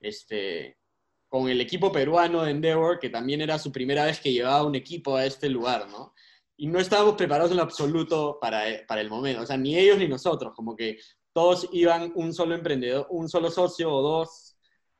[0.00, 0.78] este,
[1.28, 4.74] con el equipo peruano de Endeavor, que también era su primera vez que llevaba un
[4.74, 6.12] equipo a este lugar, ¿no?
[6.56, 9.98] Y no estábamos preparados en lo absoluto para, para el momento, o sea, ni ellos
[9.98, 10.98] ni nosotros, como que
[11.32, 14.49] todos iban un solo emprendedor, un solo socio o dos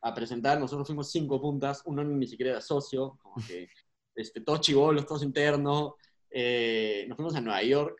[0.01, 0.59] a presentar.
[0.59, 3.69] Nosotros fuimos cinco puntas, uno ni siquiera era socio, como que
[4.15, 5.95] este, todos chivolos, todos internos.
[6.31, 7.99] Eh, nos fuimos a Nueva York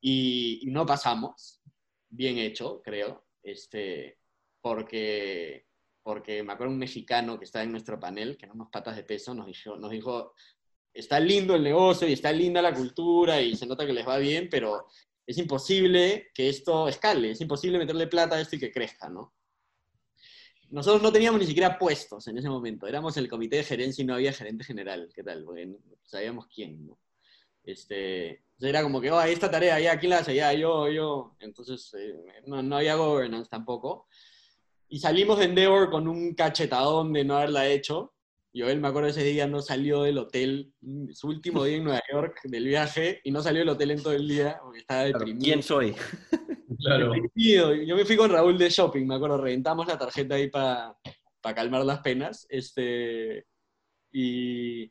[0.00, 1.60] y, y, no pasamos.
[2.08, 3.24] Bien hecho, creo.
[3.42, 4.18] Este,
[4.60, 5.66] porque,
[6.02, 9.04] porque me acuerdo un mexicano que está en nuestro panel, que no unos patas de
[9.04, 10.32] peso, nos dijo, nos dijo,
[10.94, 14.16] está lindo el negocio y está linda la cultura y se nota que les va
[14.16, 14.86] bien, pero
[15.26, 19.33] es imposible que esto escale, es imposible meterle plata a esto y que crezca, ¿no?
[20.74, 22.88] Nosotros no teníamos ni siquiera puestos en ese momento.
[22.88, 25.08] Éramos el comité de gerencia y no había gerente general.
[25.14, 25.44] ¿Qué tal?
[25.44, 26.98] Porque sabíamos quién, ¿no?
[27.62, 30.34] Este, era como que, oh, esta tarea, ya, ¿quién la hace?
[30.34, 31.36] Ya, yo, yo.
[31.38, 34.08] Entonces, eh, no, no, había governance tampoco.
[34.88, 38.12] Y salimos de Endeavor con un cachetadón de no haberla hecho.
[38.52, 40.72] Yo, él me acuerdo ese día, no salió del hotel,
[41.12, 44.12] su último día en Nueva York del viaje, y no salió del hotel en todo
[44.12, 45.44] el día, porque estaba deprimido.
[45.44, 45.94] ¿Quién soy?
[46.78, 47.12] Claro.
[47.34, 50.96] Yo me fui con Raúl de shopping, me acuerdo, reventamos la tarjeta ahí para
[51.40, 52.46] pa calmar las penas.
[52.48, 53.46] Este,
[54.12, 54.90] y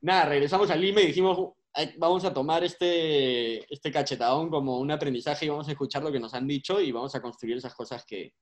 [0.00, 1.54] nada, regresamos a Lima y dijimos,
[1.96, 6.20] vamos a tomar este, este cachetadón como un aprendizaje y vamos a escuchar lo que
[6.20, 8.34] nos han dicho y vamos a construir esas cosas que,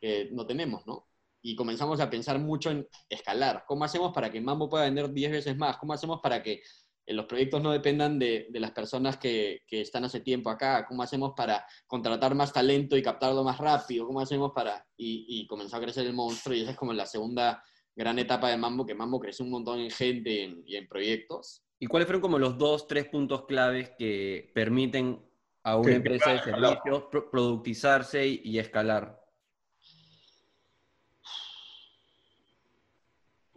[0.00, 1.08] que no tenemos, ¿no?
[1.42, 3.64] Y comenzamos a pensar mucho en escalar.
[3.66, 5.78] ¿Cómo hacemos para que Mambo pueda vender 10 veces más?
[5.78, 6.62] ¿Cómo hacemos para que
[7.12, 11.02] los proyectos no dependan de, de las personas que, que, están hace tiempo acá, cómo
[11.02, 14.86] hacemos para contratar más talento y captarlo más rápido, cómo hacemos para...
[14.96, 17.62] Y, y comenzó a crecer el monstruo y esa es como la segunda
[17.96, 20.88] gran etapa de Mambo, que Mambo creció un montón en gente y en, y en
[20.88, 21.62] proyectos.
[21.78, 25.24] ¿Y cuáles fueron como los dos, tres puntos claves que permiten
[25.62, 29.19] a una empresa de servicios productizarse y, y escalar?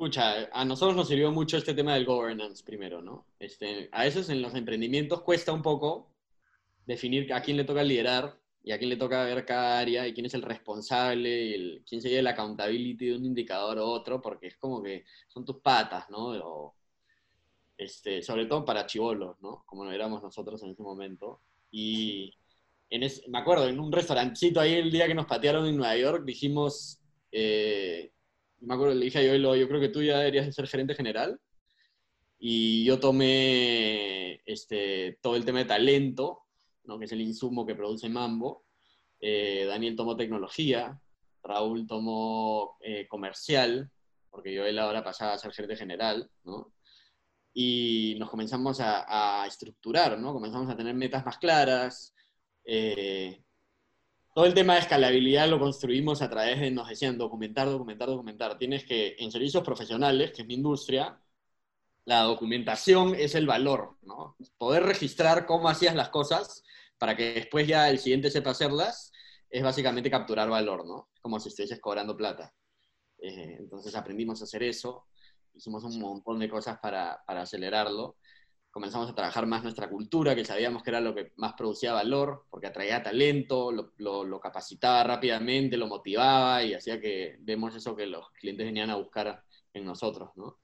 [0.04, 3.26] Escucha, a nosotros nos sirvió mucho este tema del governance primero, ¿no?
[3.40, 6.10] Este, a veces en los emprendimientos cuesta un poco
[6.86, 10.14] definir a quién le toca liderar y a quién le toca ver cada área y
[10.14, 13.84] quién es el responsable y el, quién se lleva la accountability de un indicador u
[13.84, 16.32] otro, porque es como que son tus patas, ¿no?
[16.46, 16.76] O,
[17.78, 19.64] este, sobre todo para chivolos, ¿no?
[19.66, 21.40] Como lo éramos nosotros en ese momento.
[21.72, 22.30] Y
[22.90, 25.96] en ese, me acuerdo, en un restaurantcito ahí el día que nos patearon en Nueva
[25.96, 27.00] York, dijimos...
[27.32, 28.13] Eh,
[28.64, 30.96] me acuerdo, le dije a Joel, yo creo que tú ya deberías de ser gerente
[30.96, 31.40] general.
[32.40, 36.42] Y yo tomé este, todo el tema de talento,
[36.84, 37.00] ¿no?
[37.00, 38.66] que es el insumo que produce Mambo.
[39.20, 41.00] Eh, Daniel tomó tecnología,
[41.42, 43.90] Raúl tomó eh, comercial,
[44.30, 46.74] porque yo él ahora pasaba a ser gerente general, ¿no?
[47.54, 50.34] Y nos comenzamos a, estructurar, ¿no?
[50.34, 52.16] Comenzamos a tener metas más claras.
[52.66, 53.44] Eh,
[54.34, 58.58] todo el tema de escalabilidad lo construimos a través de, nos decían, documentar, documentar, documentar.
[58.58, 61.20] Tienes que, en servicios profesionales, que es mi industria,
[62.06, 64.36] la documentación es el valor, ¿no?
[64.58, 66.64] Poder registrar cómo hacías las cosas
[66.98, 69.12] para que después ya el siguiente sepa hacerlas,
[69.50, 71.10] es básicamente capturar valor, ¿no?
[71.22, 72.54] Como si estuvieses cobrando plata.
[73.20, 75.06] Eh, entonces aprendimos a hacer eso,
[75.54, 78.18] hicimos un montón de cosas para, para, acelerarlo.
[78.74, 82.48] Comenzamos a trabajar más nuestra cultura, que sabíamos que era lo que más producía valor,
[82.50, 87.96] porque atraía talento, lo, lo, lo capacitaba rápidamente, lo motivaba y hacía que vemos eso
[87.96, 89.44] que los clientes venían a buscar
[89.76, 90.58] en nosotros, ¿no?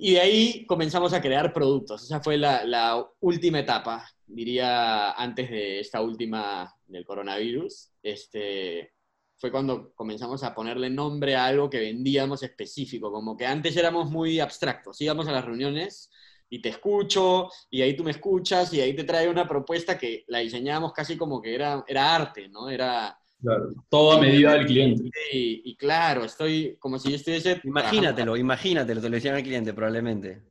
[0.00, 2.04] Y de ahí comenzamos a crear productos.
[2.04, 7.90] Esa fue la, la, última etapa, diría, antes de esta última del coronavirus.
[8.02, 8.94] Este,
[9.38, 14.10] fue cuando comenzamos a ponerle nombre a algo que vendíamos específico, como que antes éramos
[14.10, 14.98] muy abstractos.
[15.02, 16.10] Íbamos a las reuniones
[16.50, 20.24] y te escucho, y ahí tú me escuchas, y ahí te trae una propuesta que
[20.28, 22.68] la diseñábamos casi como que era, era arte, ¿no?
[22.68, 25.10] Era, Claro, todo a medida del cliente.
[25.32, 27.60] Y claro, estoy como si yo estuviese...
[27.62, 30.42] Imagínatelo, imagínatelo, te lo decían al cliente probablemente.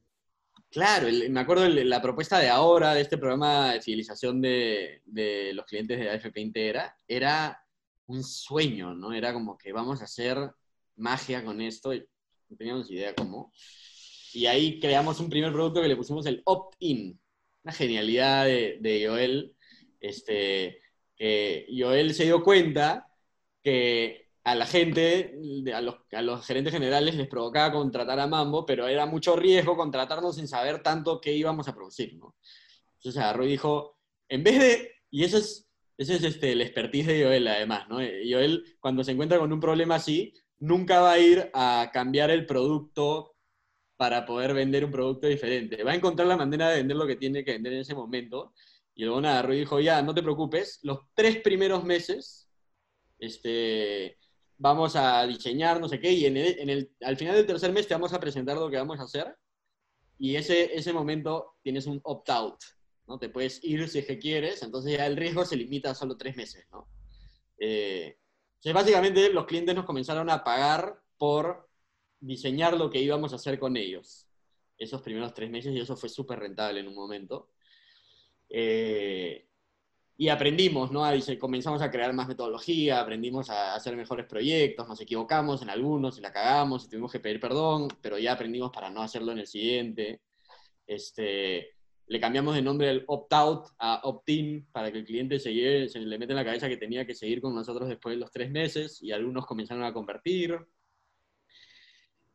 [0.70, 5.66] Claro, me acuerdo la propuesta de ahora, de este programa de civilización de, de los
[5.66, 7.62] clientes de AFP Integra, era
[8.08, 9.12] un sueño, ¿no?
[9.14, 10.38] Era como que vamos a hacer
[10.96, 12.06] magia con esto, y
[12.50, 13.52] no teníamos idea cómo.
[14.38, 17.20] Y ahí creamos un primer producto que le pusimos el opt-in,
[17.64, 19.56] una genialidad de, de Joel,
[20.00, 20.80] este,
[21.68, 23.08] Joel se dio cuenta
[23.64, 25.34] que a la gente,
[25.74, 29.76] a los, a los, gerentes generales les provocaba contratar a Mambo, pero era mucho riesgo
[29.76, 32.36] contratarnos sin saber tanto qué íbamos a producir, ¿no?
[32.98, 33.98] Entonces agarró y dijo,
[34.30, 37.96] en vez de, y eso es, ese es este, el expertise de Joel además, ¿no?
[37.96, 42.46] Joel cuando se encuentra con un problema así, nunca va a ir a cambiar el
[42.46, 43.34] producto
[43.98, 45.84] para poder vender un producto diferente.
[45.84, 48.54] Va a encontrar la manera de vender lo que tiene que vender en ese momento
[48.96, 52.50] y luego nada, dijo, ya, no te preocupes, los tres primeros meses
[53.20, 54.18] este,
[54.58, 57.94] vamos a diseñar, no sé qué, y en el, al final del tercer mes te
[57.94, 59.36] vamos a presentar lo que vamos a hacer,
[60.18, 62.58] y ese, ese momento tienes un opt-out,
[63.06, 63.20] ¿no?
[63.20, 66.18] Te puedes ir si es que quieres, entonces ya el riesgo se limita a solo
[66.18, 66.90] tres meses, ¿no?
[67.60, 68.18] Eh,
[68.56, 71.67] entonces, básicamente los clientes nos comenzaron a pagar por
[72.20, 74.28] diseñar lo que íbamos a hacer con ellos
[74.78, 77.50] esos primeros tres meses y eso fue súper rentable en un momento.
[78.50, 79.46] Eh,
[80.20, 81.04] y aprendimos, ¿no?
[81.40, 86.22] comenzamos a crear más metodología, aprendimos a hacer mejores proyectos, nos equivocamos en algunos y
[86.22, 89.48] la cagamos y tuvimos que pedir perdón, pero ya aprendimos para no hacerlo en el
[89.48, 90.22] siguiente.
[90.88, 91.76] Este,
[92.08, 96.18] le cambiamos de nombre el opt-out a opt-in para que el cliente se, se le
[96.18, 99.02] mete en la cabeza que tenía que seguir con nosotros después de los tres meses
[99.04, 100.58] y algunos comenzaron a convertir.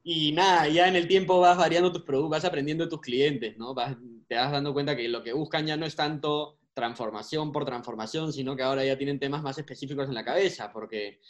[0.05, 3.57] Y nada, ya en el tiempo vas variando tus productos, vas aprendiendo de tus clientes,
[3.57, 3.73] ¿no?
[3.73, 7.65] Vas, te vas dando cuenta que lo que buscan ya no es tanto transformación por
[7.65, 11.21] transformación, sino que ahora ya tienen temas más específicos en la cabeza, porque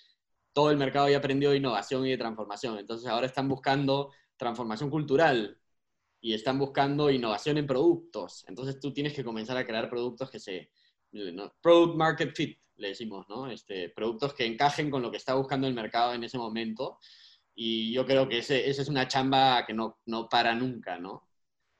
[0.52, 2.78] todo el mercado ya aprendió de innovación y de transformación.
[2.78, 5.58] Entonces ahora están buscando transformación cultural
[6.20, 8.44] y están buscando innovación en productos.
[8.48, 10.70] Entonces tú tienes que comenzar a crear productos que se...
[11.12, 11.52] ¿no?
[11.60, 13.50] Product Market Fit, le decimos, ¿no?
[13.50, 16.98] Este, productos que encajen con lo que está buscando el mercado en ese momento
[17.54, 21.28] y yo creo que ese, esa es una chamba que no, no para nunca, ¿no?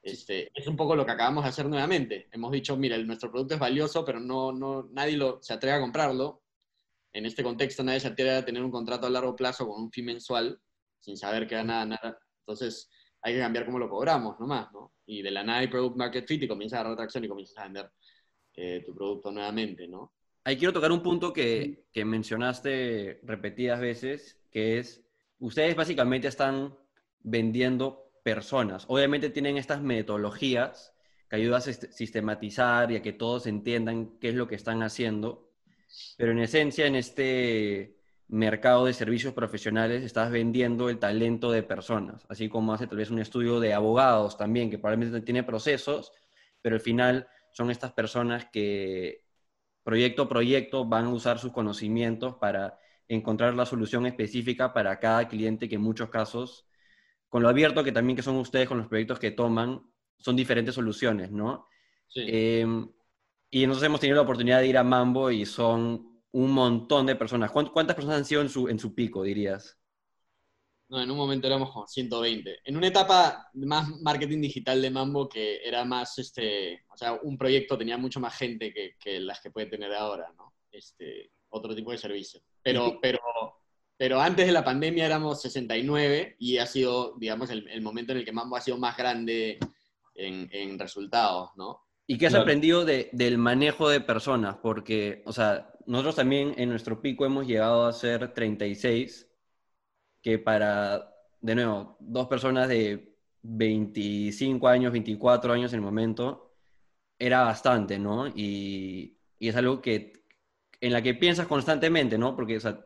[0.02, 2.28] Este, es un poco lo que acabamos de hacer nuevamente.
[2.32, 5.80] Hemos dicho, mira, nuestro producto es valioso, pero no, no, nadie lo, se atreve a
[5.80, 6.42] comprarlo.
[7.12, 9.92] En este contexto nadie se atreve a tener un contrato a largo plazo con un
[9.92, 10.61] fin mensual
[10.98, 12.18] sin saber que nada, nada.
[12.40, 12.90] Entonces
[13.22, 14.92] hay que cambiar cómo lo cobramos nomás, ¿no?
[15.06, 17.58] Y de la nada hay product market fit y comienza a dar tracción y comienzas
[17.58, 17.90] a vender
[18.55, 20.12] eh, tu producto nuevamente, ¿no?
[20.44, 25.05] Ahí quiero tocar un punto que, que mencionaste repetidas veces, que es
[25.43, 26.74] ustedes básicamente están
[27.20, 28.84] vendiendo personas.
[28.88, 30.95] Obviamente tienen estas metodologías
[31.28, 35.51] que ayudan a sistematizar y a que todos entiendan qué es lo que están haciendo,
[36.16, 37.97] pero en esencia en este
[38.28, 43.11] mercado de servicios profesionales estás vendiendo el talento de personas, así como hace tal vez
[43.11, 46.12] un estudio de abogados también, que probablemente tiene procesos,
[46.61, 49.24] pero al final son estas personas que
[49.82, 52.78] proyecto a proyecto van a usar sus conocimientos para
[53.09, 56.66] encontrar la solución específica para cada cliente que en muchos casos,
[57.28, 59.82] con lo abierto que también que son ustedes con los proyectos que toman,
[60.18, 61.66] son diferentes soluciones, ¿no?
[62.09, 62.22] Sí.
[62.26, 62.88] Em,
[63.50, 67.16] y nosotros hemos tenido la oportunidad de ir a Mambo y son un montón de
[67.16, 67.50] personas.
[67.50, 69.78] ¿Cuántas personas han sido en su, en su pico, dirías?
[70.88, 72.61] No, en un momento éramos como 120.
[72.64, 77.38] En una etapa más marketing digital de Mambo que era más, este, o sea, un
[77.38, 80.55] proyecto tenía mucho más gente que, que las que puede tener ahora, ¿no?
[80.70, 82.40] Este, otro tipo de servicio.
[82.62, 83.18] Pero, pero,
[83.96, 88.18] pero antes de la pandemia éramos 69 y ha sido, digamos, el, el momento en
[88.18, 89.58] el que Mambo ha sido más grande
[90.14, 91.80] en, en resultados, ¿no?
[92.06, 92.42] ¿Y qué has Claro.
[92.42, 94.56] aprendido de- del manejo de personas?
[94.62, 99.28] Porque, o sea, nosotros también en nuestro pico hemos llegado a ser 36,
[100.22, 106.54] que para, de nuevo, dos personas de 25 años, 24 años en el momento,
[107.18, 108.28] era bastante, ¿no?
[108.28, 110.22] Y, y es algo que,
[110.83, 112.37] en la que piensas constantemente, ¿no?
[112.37, 112.85] Porque, o sea,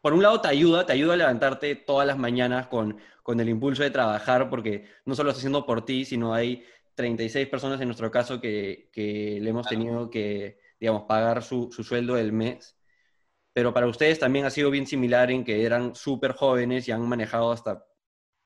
[0.00, 3.48] por un lado te ayuda, te ayuda a levantarte todas las mañanas con, con el
[3.48, 6.64] impulso de trabajar, porque no solo estás haciendo por ti, sino hay
[6.94, 11.84] 36 personas en nuestro caso que, que le hemos tenido que, digamos, pagar su, su
[11.84, 12.76] sueldo del mes.
[13.52, 17.08] Pero para ustedes también ha sido bien similar en que eran súper jóvenes y han
[17.08, 17.84] manejado hasta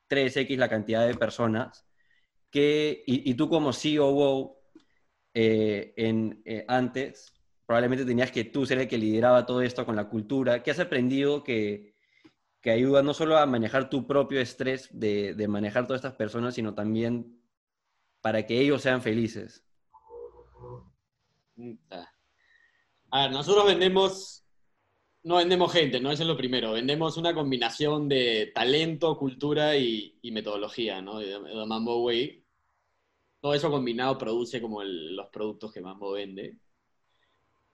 [0.08, 1.86] 3X la cantidad de personas.
[2.50, 4.62] Que, y, y tú como COO
[5.34, 7.33] eh, en, eh, antes,
[7.66, 10.62] probablemente tenías que tú ser el que lideraba todo esto con la cultura.
[10.62, 11.94] ¿Qué has aprendido que,
[12.60, 16.54] que ayuda no solo a manejar tu propio estrés de, de manejar todas estas personas,
[16.54, 17.40] sino también
[18.20, 19.64] para que ellos sean felices?
[23.10, 24.44] A ver, nosotros vendemos,
[25.22, 26.10] no vendemos gente, ¿no?
[26.10, 26.72] Eso es lo primero.
[26.72, 31.18] Vendemos una combinación de talento, cultura y, metodología, ¿no?
[31.18, 32.44] De, Mambo Way.
[33.40, 36.58] Todo eso combinado produce como los productos que Mambo vende.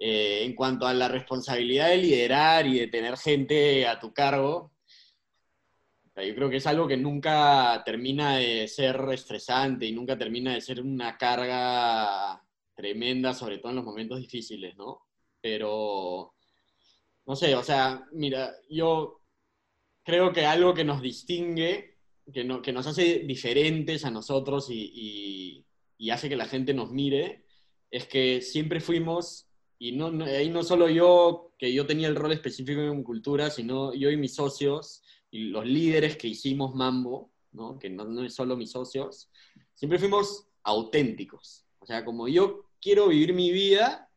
[0.03, 4.73] Eh, en cuanto a la responsabilidad de liderar y de tener gente a tu cargo,
[6.17, 10.61] yo creo que es algo que nunca termina de ser estresante y nunca termina de
[10.63, 12.43] ser una carga
[12.75, 15.03] tremenda, sobre todo en los momentos difíciles, ¿no?
[15.41, 16.35] Pero,
[17.27, 19.21] no sé, o sea, mira, yo
[20.03, 21.99] creo que algo que nos distingue,
[22.33, 25.65] que, no- que nos hace diferentes a nosotros y
[26.11, 27.45] hace que la gente nos mire,
[27.91, 29.50] es que siempre fuimos,
[29.83, 33.49] y no, no- ahí no solo yo, que yo tenía el rol específico en cultura,
[33.51, 37.79] sino yo y mis socios y los líderes que hicimos Mambo, ¿no?
[37.79, 39.31] que no, no es solo mis socios,
[39.75, 41.65] siempre fuimos auténticos.
[41.79, 44.11] O sea, como yo quiero vivir mi vida,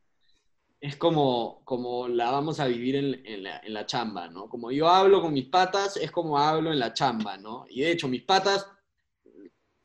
[0.82, 4.50] es como, como la vamos a vivir en, en la, en la chamba, ¿no?
[4.50, 7.66] Como yo hablo con mis patas, es como hablo en la chamba, ¿no?
[7.70, 8.68] Y de hecho, mis patas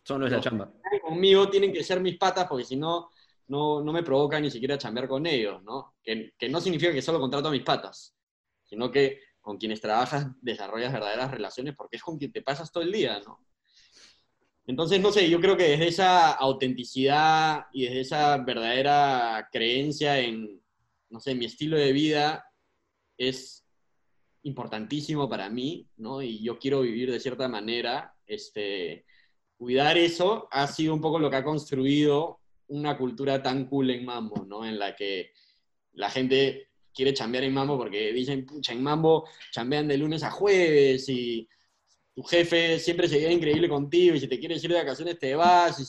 [0.02, 0.72] Son los de la chamba.
[1.04, 3.10] conmigo tienen que ser mis patas porque si no,
[3.48, 5.94] no, no me provoca ni siquiera chambear con ellos, ¿no?
[6.02, 8.14] Que, que no significa que solo contrato a mis patas,
[8.64, 12.84] sino que con quienes trabajas desarrollas verdaderas relaciones porque es con quien te pasas todo
[12.84, 13.44] el día, ¿no?
[14.66, 20.62] Entonces, no sé, yo creo que desde esa autenticidad y desde esa verdadera creencia en,
[21.08, 22.44] no sé, mi estilo de vida
[23.16, 23.64] es
[24.42, 26.20] importantísimo para mí, ¿no?
[26.20, 29.06] Y yo quiero vivir de cierta manera, este,
[29.56, 34.04] cuidar eso ha sido un poco lo que ha construido una cultura tan cool en
[34.04, 34.64] Mambo, ¿no?
[34.64, 35.32] En la que
[35.92, 40.30] la gente quiere chambear en Mambo porque dicen, pucha, en Mambo chambean de lunes a
[40.30, 41.48] jueves y
[42.14, 45.34] tu jefe siempre se queda increíble contigo y si te quieres ir de vacaciones te
[45.34, 45.80] vas.
[45.80, 45.84] Y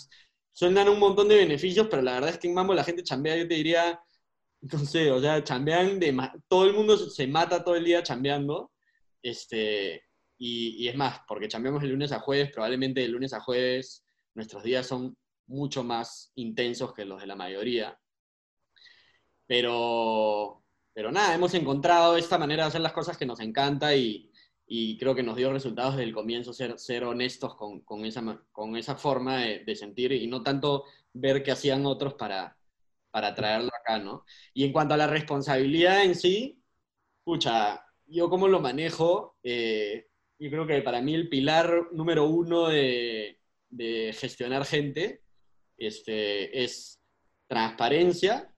[0.52, 3.38] suenan un montón de beneficios, pero la verdad es que en Mambo la gente chambea,
[3.38, 4.00] yo te diría,
[4.62, 6.16] no sé, o sea, chambean de
[6.48, 8.72] todo el mundo se mata todo el día chambeando.
[9.22, 10.04] Este,
[10.38, 14.04] y, y es más, porque chambeamos de lunes a jueves, probablemente de lunes a jueves
[14.36, 15.18] nuestros días son
[15.50, 18.00] mucho más intensos que los de la mayoría.
[19.47, 24.32] Pero, pero nada, hemos encontrado esta manera de hacer las cosas que nos encanta y,
[24.68, 28.43] y creo que nos dio resultados desde el comienzo ser, ser honestos con, con esa,
[28.52, 32.56] con esa forma de, de sentir y no tanto ver qué hacían otros para,
[33.12, 34.24] para traerlo acá, ¿no?
[34.54, 36.62] Y en cuanto a la responsabilidad en sí,
[37.24, 42.68] pucha, yo cómo lo manejo, eh, yo creo que para mí el pilar número uno
[42.68, 43.39] de,
[43.70, 45.24] de gestionar gente
[45.80, 47.00] este, es
[47.48, 48.54] transparencia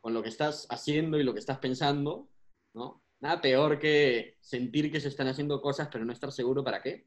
[0.00, 2.28] con lo que estás haciendo y lo que estás pensando,
[2.74, 3.02] ¿no?
[3.20, 7.06] Nada peor que sentir que se están haciendo cosas pero no estar seguro para qué.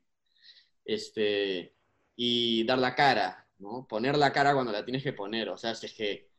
[0.84, 1.76] Este,
[2.16, 3.86] y dar la cara, ¿no?
[3.88, 5.50] Poner la cara cuando la tienes que poner.
[5.50, 6.30] O sea, es que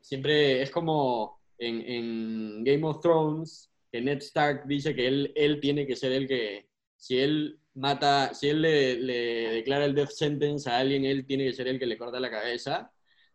[0.00, 5.60] siempre es como en, en Game of Thrones, que Ned Stark dice que él, él
[5.60, 9.14] tiene que ser el que, si él mata, si él le, le
[9.54, 12.30] declara el death sentence a alguien, él tiene que ser el que le corta la
[12.30, 12.90] cabeza.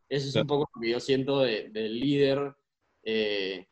[0.09, 2.53] Eso es un poco lo que yo siento de- del líder,
[3.03, 3.67] eh,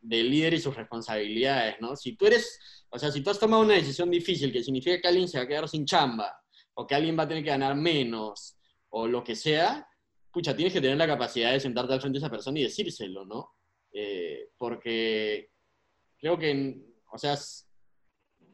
[0.00, 1.94] del líder y sus responsabilidades, ¿no?
[1.96, 5.08] Si tú eres, o sea, si tú has tomado una decisión difícil que significa que
[5.08, 6.34] alguien se va a quedar sin chamba,
[6.74, 8.56] o que alguien va a tener que ganar menos,
[8.88, 9.86] o lo que sea,
[10.32, 13.26] pucha, tienes que tener la capacidad de sentarte al frente de esa persona y decírselo,
[13.26, 13.50] ¿no?
[13.92, 15.50] Eh, porque
[16.18, 16.80] creo que,
[17.12, 17.36] o sea,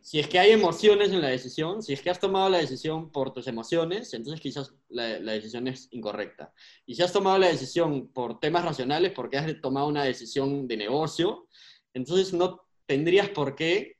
[0.06, 3.10] si es que hay emociones en la decisión, si es que has tomado la decisión
[3.10, 6.52] por tus emociones, entonces quizás la, la, decisión es incorrecta.
[6.86, 10.76] Y si has tomado la decisión por temas racionales, porque has tomado una decisión de
[10.76, 11.48] negocio,
[11.92, 13.96] entonces no tendrías por qué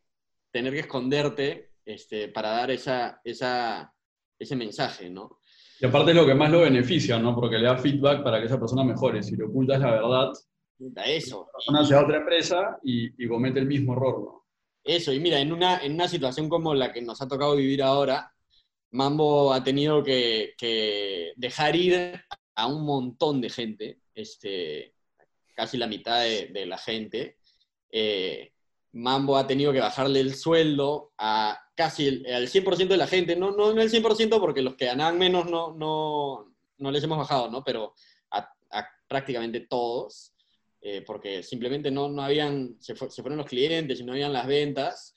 [0.52, 3.92] tener que esconderte este, para dar esa, esa,
[4.38, 5.40] ese mensaje, ¿no?
[5.80, 7.34] Y aparte es lo que más lo beneficia, ¿no?
[7.34, 9.24] Porque le da feedback para que esa persona mejore.
[9.24, 10.32] Si le ocultas la verdad,
[11.04, 11.48] eso.
[11.48, 14.45] la persona se va a otra empresa y, y comete el mismo error, ¿no?
[14.86, 17.82] Eso, y mira, en una, en una situación como la que nos ha tocado vivir
[17.82, 18.32] ahora,
[18.92, 20.54] Mambo ha tenido que,
[21.36, 22.20] dejar ir
[22.54, 24.94] a un montón de gente, este,
[25.56, 27.36] casi la mitad de, la gente.
[27.90, 28.52] Eh,
[28.92, 33.34] Mambo ha tenido que bajarle el sueldo a casi el, al 100% de la gente,
[33.34, 37.50] no, no, el 100% porque los que ganaban menos no, no, no les hemos bajado,
[37.50, 37.64] ¿no?
[37.64, 37.92] pero
[38.30, 40.32] a prácticamente todos.
[40.88, 45.16] Eh, porque simplemente no, no habían, se, fueron los clientes y no habían las ventas.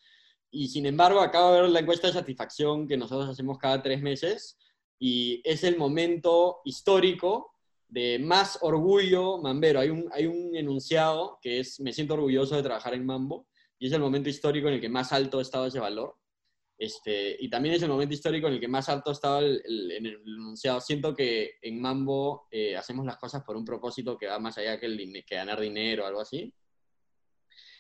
[0.50, 4.02] Y sin embargo, acabo de ver la encuesta de satisfacción que nosotros hacemos cada tres
[4.02, 4.58] meses
[4.98, 7.54] y es el momento histórico
[7.88, 9.80] de más orgullo mambero.
[9.80, 13.46] Hay un, hay un enunciado que es, me siento orgulloso de trabajar en Mambo
[13.78, 16.16] y es el momento histórico en el que más alto ha estado ese valor.
[16.80, 20.06] Este, y también es el momento histórico en el que más alto estaba el, en
[20.06, 20.80] el enunciado.
[20.80, 24.80] Siento que en Mambo eh, hacemos las cosas por un propósito que va más allá
[24.80, 26.54] que, el, que ganar dinero o algo así.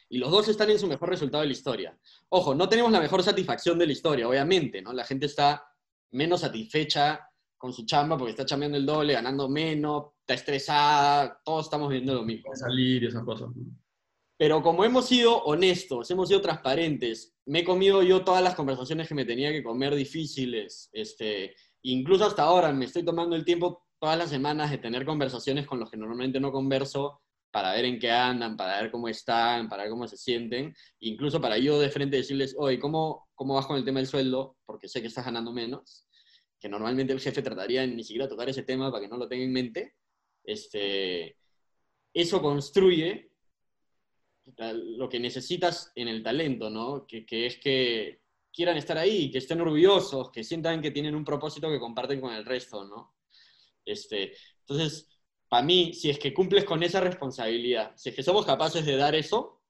[0.09, 1.97] Y los dos están en su mejor resultado de la historia.
[2.27, 4.91] Ojo, no tenemos la mejor satisfacción de la historia, obviamente, ¿no?
[4.91, 5.63] La gente está
[6.11, 7.25] menos satisfecha
[7.57, 12.13] con su chamba porque está chambeando el doble, ganando menos, está estresada, todos estamos viendo
[12.13, 12.53] lo mismo.
[12.53, 13.47] Salir y esas cosas.
[14.39, 19.09] Pero como hemos sido honestos, hemos sido transparentes, me he comido yo todas las conversaciones
[19.09, 23.83] que me tenía que comer difíciles, este, incluso hasta ahora me estoy tomando el tiempo
[23.99, 27.19] todas las semanas de tener conversaciones con los que normalmente no converso
[27.51, 31.41] para ver en qué andan, para ver cómo están, para ver cómo se sienten, incluso
[31.41, 34.55] para yo de frente decirles, oye, ¿cómo, cómo vas con el tema del sueldo?
[34.65, 36.07] Porque sé que estás ganando menos,
[36.57, 39.43] que normalmente el jefe trataría ni siquiera tocar ese tema para que no lo tenga
[39.43, 39.95] en mente.
[40.45, 41.35] Este,
[42.13, 43.28] eso construye
[44.57, 47.05] lo que necesitas en el talento, ¿no?
[47.05, 48.21] Que, es que
[48.51, 52.33] quieran estar ahí, que estén orgullosos, que sientan que tienen un propósito que comparten con
[52.33, 53.15] el resto, ¿no?
[53.85, 55.09] Este, entonces,
[55.47, 58.97] para mí, si es que cumples con esa responsabilidad, si es que somos capaces de
[58.97, 59.61] dar eso,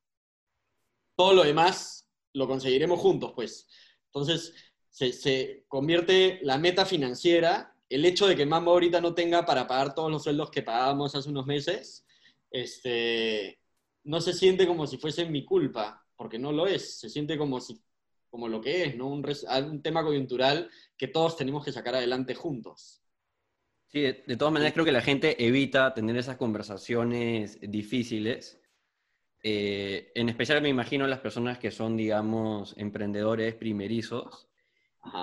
[1.15, 3.67] todo lo demás lo conseguiremos juntos, pues.
[4.05, 4.53] Entonces,
[4.89, 9.67] se, se convierte la meta financiera, el hecho de que Mambo ahorita no tenga para
[9.67, 12.05] pagar todos los sueldos que pagábamos hace unos meses,
[12.51, 13.58] este,
[14.09, 17.61] no se siente como si fuese mi culpa, porque no lo es, se siente como,
[17.61, 17.79] si,
[18.27, 19.07] como lo que es, ¿no?
[19.07, 23.03] Un, un tema coyuntural que todos tenemos que sacar adelante juntos.
[23.85, 28.59] Sí, de, todas maneras creo que la gente evita tener esas conversaciones difíciles.
[29.43, 34.49] Eh, en especial me imagino las personas que son, digamos, emprendedores primerizos.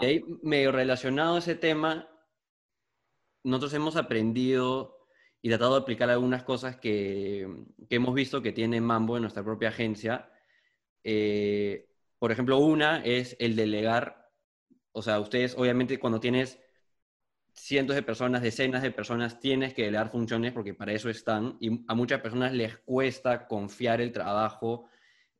[0.00, 2.08] Y ahí, medio relacionado a ese tema,
[3.42, 4.95] nosotros hemos aprendido
[5.46, 7.48] y tratado de aplicar algunas cosas que,
[7.88, 10.28] que hemos visto que tiene Mambo en nuestra propia agencia.
[11.04, 11.88] Eh,
[12.18, 14.28] por ejemplo, una es el delegar.
[14.90, 16.58] O sea, ustedes, obviamente, cuando tienes
[17.52, 21.56] cientos de personas, decenas de personas, tienes que delegar funciones porque para eso están.
[21.60, 24.88] Y a muchas personas les cuesta confiar el trabajo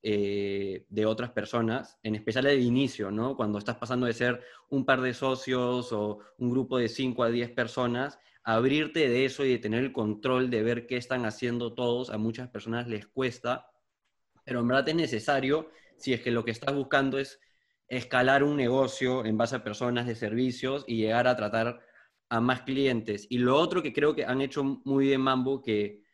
[0.04, 3.34] eh, de otras personas, en especial al inicio, ¿no?
[3.34, 7.28] Cuando estás pasando de ser un par de socios o un grupo de 5 a
[7.28, 11.74] 10 personas abrirte de eso y de tener el control de ver qué están haciendo
[11.74, 13.72] todos, a muchas personas les cuesta,
[14.44, 15.68] pero en verdad es necesario
[15.98, 17.40] si es que lo que estás buscando es
[17.88, 21.80] escalar un negocio en base a personas de servicios y llegar a tratar
[22.28, 23.26] a más clientes.
[23.30, 26.04] Y lo otro que creo que han hecho muy bien Mambo, que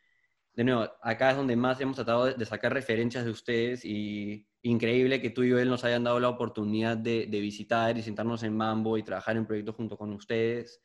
[0.55, 5.21] de nuevo, acá es donde más hemos tratado de sacar referencias de ustedes y increíble
[5.21, 8.57] que tú y él nos hayan dado la oportunidad de, de visitar y sentarnos en
[8.57, 10.81] Mambo y trabajar en proyectos junto con ustedes,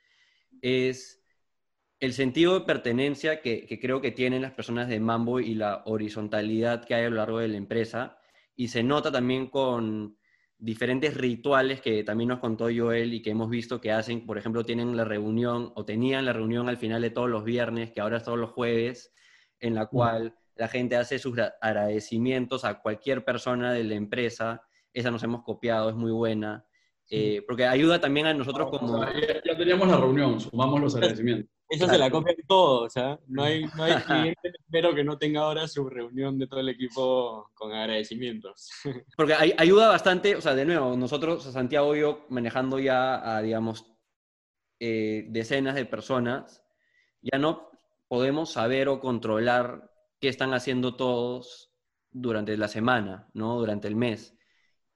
[0.61, 1.19] es
[2.01, 6.85] el sentido de pertenencia que, creo que tienen las personas de Mambo y la horizontalidad
[6.85, 8.19] que hay a lo largo de la empresa.
[8.55, 10.17] Y se nota también con
[10.59, 14.65] diferentes rituales que también nos contó Joel y que hemos visto que hacen, por ejemplo,
[14.65, 18.19] tienen la reunión o tenían la reunión al final de todos los viernes, que ahora
[18.19, 19.13] es todos los jueves,
[19.61, 24.63] en la cual la gente hace sus agradecimientos a cualquier persona de la empresa.
[24.93, 26.65] Esa nos hemos copiado, es muy buena.
[27.11, 29.05] Eh, porque ayuda también a nosotros como...
[29.05, 31.58] ya, teníamos la reunión, sumamos los agradecimientos.
[31.69, 33.19] Eso se la copian todos, ¿ah?
[33.27, 33.93] No hay, no hay
[34.35, 38.71] cliente, espero que no tenga ahora su reunión de todo el equipo con agradecimientos.
[39.17, 43.85] Porque ayuda bastante, o sea, de nuevo, nosotros, Santiago y yo, manejando ya a, digamos,
[44.81, 46.65] eh, decenas de personas,
[47.21, 47.71] ya no
[48.09, 49.91] podemos saber o controlar
[50.21, 51.75] qué están haciendo todos
[52.11, 53.59] durante la semana, ¿no?
[53.59, 54.35] Durante el mes.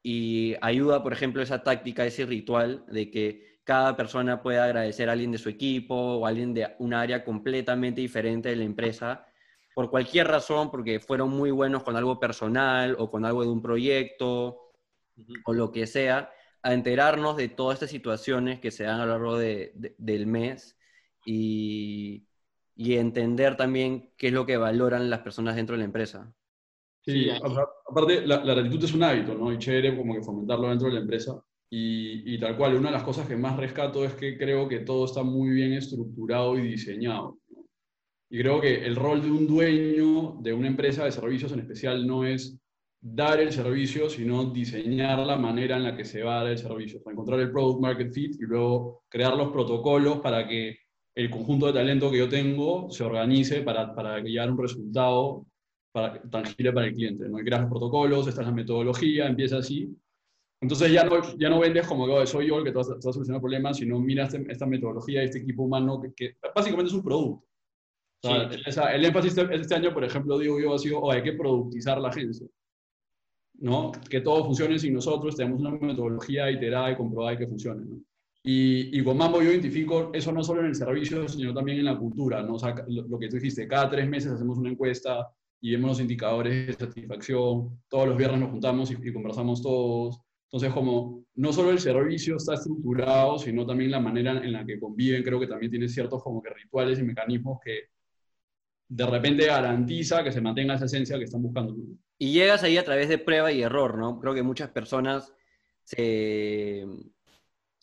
[0.05, 5.13] y ayuda, por ejemplo, esa táctica, ese ritual de que cada persona pueda agradecer a
[5.13, 9.27] alguien de su equipo o a alguien de un área completamente diferente de la empresa
[9.75, 13.63] por cualquier razón, porque fueron muy buenos con algo personal o con algo de un
[13.63, 14.73] proyecto
[15.45, 16.31] o lo que sea,
[16.63, 20.79] a enterarnos de todas estas situaciones que se dan a lo largo del mes
[21.25, 22.27] y,
[22.77, 26.33] y, entender también qué es lo que valoran las personas dentro de la empresa.
[27.05, 29.53] Sí, aparte, la, la, gratitud es un hábito, ¿no?
[29.53, 31.45] Y chévere como que fomentarlo dentro de la empresa.
[31.75, 34.81] Y, y, tal cual, una de las cosas que más rescato es que creo que
[34.81, 37.39] todo está muy bien estructurado y diseñado.
[38.29, 42.07] Y creo que el rol de un dueño de una empresa de servicios en especial
[42.07, 42.59] no es
[43.01, 46.59] dar el servicio, sino diseñar la manera en la que se va a dar el
[46.59, 47.03] servicio.
[47.03, 50.77] Para encontrar el product market fit y luego crear los protocolos para que
[51.15, 55.47] el conjunto de talento que yo tengo se organice para, para llegar a un resultado
[55.91, 57.29] para, tangible para el cliente.
[57.29, 57.39] ¿no?
[57.39, 59.95] creas los protocolos, esta es la metodología, empieza así.
[60.63, 63.13] Entonces ya no, ya no vendes como que soy yo el que te va, a
[63.13, 67.03] solucionar problemas, sino mira este, esta metodología, este equipo humano, que, que básicamente es un
[67.03, 67.47] producto
[68.23, 72.09] el énfasis este año, por ejemplo, digo yo, ha sido, oh, hay que productizar la
[72.09, 72.47] agencia.
[73.59, 73.93] ¿no?
[74.09, 77.85] Que todo funcione sin nosotros, tenemos una metodología iterada y comprobada y que funcione.
[77.85, 78.01] ¿no?
[78.45, 81.85] Y, y, con Mambo yo identifico eso no solo en el servicio, sino también en
[81.85, 82.43] la cultura.
[82.43, 82.55] ¿no?
[82.55, 85.29] O sea, lo, que tú dijiste, cada tres meses hacemos una encuesta
[85.61, 90.21] y vemos los indicadores de satisfacción, todos los viernes nos juntamos y, y conversamos todos.
[90.53, 94.79] Entonces, como no solo el servicio está estructurado, sino también la manera en la que
[94.79, 97.89] conviven, creo que también tiene ciertos como que rituales y mecanismos que,
[98.95, 101.75] de repente garantiza que se mantenga esa esencia que están buscando.
[102.19, 104.21] Y llegas ahí a través de prueba y error, ¿no?
[104.21, 105.33] Creo que muchas personas
[105.83, 106.85] se,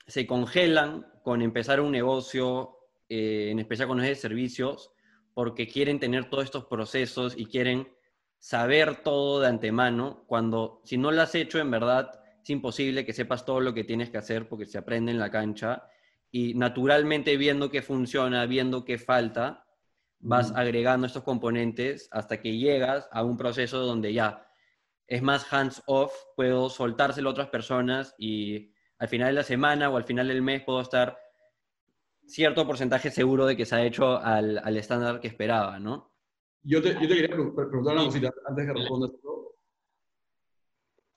[0.06, 2.78] se congelan con empezar un negocio,
[3.10, 4.92] eh, en especial con los servicios,
[5.34, 7.88] porque quieren tener todos estos procesos y quieren
[8.38, 13.14] saber todo de antemano, cuando si no lo has hecho en verdad, es imposible que
[13.14, 15.88] sepas todo lo que tienes que hacer porque se aprende en la cancha
[16.32, 19.66] y naturalmente viendo qué funciona, viendo qué falta,
[20.20, 24.46] vas agregando estos componentes hasta que llegas a un proceso donde ya
[25.08, 29.98] es más hands-off, puedo soltárselo a otras personas y al final de la semana o
[29.98, 31.18] al final del mes puedo estar
[32.26, 36.14] cierto porcentaje seguro de que se ha hecho al, al estándar que esperaba, ¿no?
[36.62, 39.12] Yo te, yo te quería preguntar una cosita antes que respondas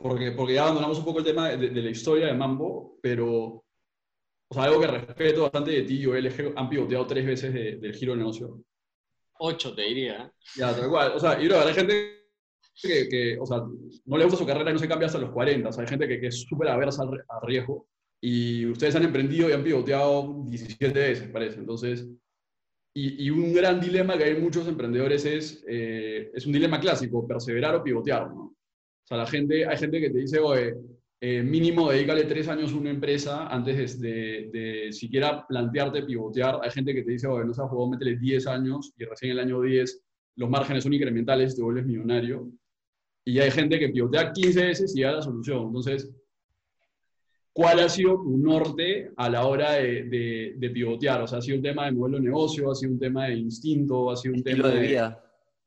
[0.03, 3.65] porque, porque ya abandonamos un poco el tema de, la historia de Mambo, pero
[4.53, 7.55] o sea, algo que respeto bastante de ti y yo, él han pivoteado tres veces
[7.55, 8.63] del giro de negocio.
[9.39, 10.31] Ocho, te diría.
[10.57, 11.13] Ya, tal cual.
[11.17, 12.27] O sea, y luego hay gente
[12.83, 13.63] que, que, o sea,
[14.05, 15.69] no le gusta su carrera y no se cambia hasta los 40.
[15.69, 17.89] O sea, hay gente que, que es súper aversa al, riesgo.
[18.21, 21.59] Y ustedes han emprendido y han pivoteado 17 veces, parece.
[21.59, 22.07] Entonces,
[22.95, 27.27] y, y un gran dilema que hay muchos emprendedores es, eh, es un dilema clásico,
[27.27, 28.52] perseverar o pivotear, ¿no?
[29.13, 30.75] Sea, la gente, hay gente que te dice, oye,
[31.21, 36.59] eh, mínimo dedícale tres años a una empresa antes de, de, siquiera plantearte pivotear.
[36.63, 39.33] Hay gente que te dice, oye, no se ha jugado, métele 10 años y recién
[39.33, 40.03] el año 10
[40.37, 42.51] los márgenes son incrementales, te vuelves millonario.
[43.25, 45.67] Y hay gente que pivotea 15 veces y da la solución.
[45.67, 46.11] Entonces,
[47.53, 51.21] ¿cuál ha sido tu norte a la hora de, de, pivotear?
[51.21, 52.71] O sea, ¿ha sido un tema de modelo de negocio?
[52.71, 54.11] ¿Ha sido un tema de instinto?
[54.11, 55.22] ¿Ha sido un tema de, de vida?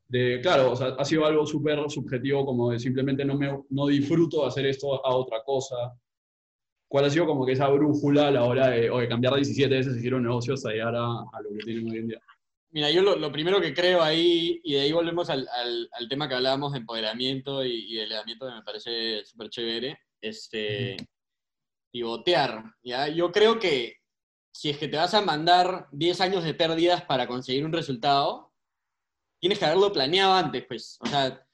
[0.07, 3.87] De, claro, o sea, ha sido algo súper subjetivo como de simplemente no, me, no
[3.87, 5.75] disfruto de hacer esto a otra cosa.
[6.87, 9.97] ¿Cuál ha sido como que esa brújula a la hora de, de cambiar 17 veces
[9.97, 12.21] y giro negocios hasta llegar a, a, lo que tienen hoy en día?
[12.69, 16.09] Mira, yo lo, lo, primero que creo ahí, y de ahí volvemos al, al, al
[16.09, 20.97] tema que hablábamos de empoderamiento y, y de elevamiento, que me parece súper chévere, este,
[21.91, 22.63] pivotear.
[22.83, 23.07] ¿ya?
[23.07, 23.97] Yo creo que
[24.51, 28.44] si es que te vas a mandar 10 años de pérdidas para conseguir un resultado,
[29.45, 30.97] tienes que haberlo planeado antes, pues.
[31.01, 31.47] O sea,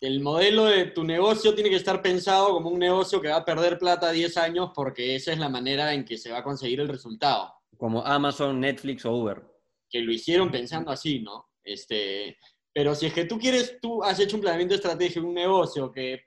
[0.00, 3.44] el modelo de tu negocio tiene que estar pensado como un negocio que va a
[3.44, 6.78] perder plata 10 años porque esa es la manera en que se va a conseguir
[6.78, 7.52] el resultado.
[7.76, 9.42] Como Amazon, Netflix o Uber.
[9.90, 11.48] Que lo hicieron pensando así, ¿no?
[11.64, 12.38] Este,
[12.72, 16.22] pero si es que tú quieres, tú has hecho un planeamiento estratégico, un negocio que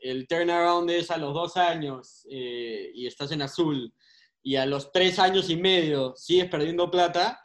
[0.00, 3.94] el turnaround es a los dos años eh, y estás en azul
[4.42, 7.40] y a los tres años y medio sigues perdiendo plata,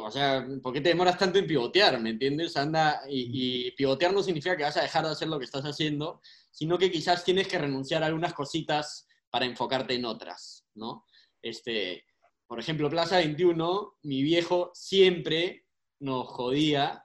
[0.00, 2.00] o sea, ¿por qué te demoras tanto en pivotear?
[2.00, 2.56] ¿Me entiendes?
[2.56, 5.64] Anda, y, y, pivotear no significa que vas a dejar de hacer lo que estás
[5.64, 11.04] haciendo, sino que quizás tienes que renunciar a algunas cositas para enfocarte en otras, ¿no?
[11.42, 12.04] Este,
[12.46, 15.66] por ejemplo, Plaza 21, mi viejo siempre
[16.00, 17.04] nos jodía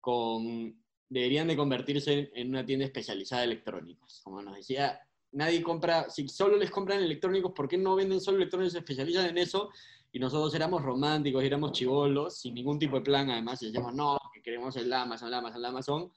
[0.00, 0.80] con
[1.10, 4.20] deberían de convertirse en una tienda especializada de electrónicos.
[4.22, 5.00] Como nos decía,
[5.32, 9.26] nadie compra, si solo les compran electrónicos, ¿por qué no venden solo electrónicos, se especializan
[9.26, 9.70] en eso?
[10.12, 14.18] Y nosotros éramos románticos, éramos chivolos, sin ningún tipo de plan, además, y decíamos, no,
[14.32, 16.12] que queremos el Amazon, el Amazon, el Amazon,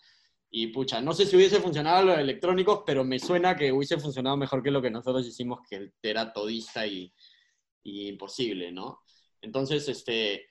[0.50, 4.38] Y pucha, no sé si hubiese funcionado los electrónicos, pero me suena que hubiese funcionado
[4.38, 7.14] mejor que lo que nosotros hicimos, que era todista y,
[7.84, 9.02] y imposible, ¿no?
[9.42, 10.48] Entonces, este,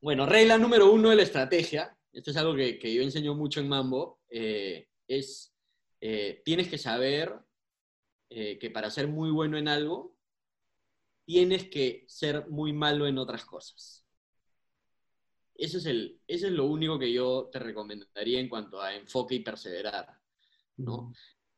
[0.00, 3.60] bueno, regla número uno de la estrategia, esto es algo que, que yo enseño mucho
[3.60, 5.54] en Mambo, eh, es,
[6.00, 7.34] eh, tienes que saber
[8.30, 10.11] eh, que para ser muy bueno en algo,
[11.24, 14.04] tienes que ser muy malo en otras cosas.
[15.54, 19.36] Eso es, el, eso es lo único que yo te recomendaría en cuanto a enfoque
[19.36, 20.08] y perseverar.
[20.76, 21.12] ¿no?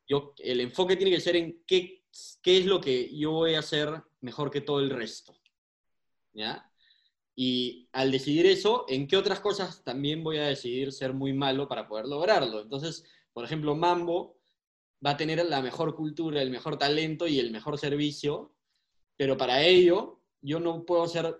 [0.06, 2.04] Yo, el enfoque tiene que ser en qué,
[2.42, 5.34] qué es lo que yo voy a hacer mejor que todo el resto.
[6.32, 6.70] ¿ya?
[7.36, 11.68] Y al decidir eso, ¿en qué otras cosas también voy a decidir ser muy malo
[11.68, 12.60] para poder lograrlo?
[12.60, 14.38] Entonces, por ejemplo, Mambo
[15.04, 18.53] va a tener la mejor cultura, el mejor talento y el mejor servicio,
[19.16, 21.36] pero para ello yo no puedo hacer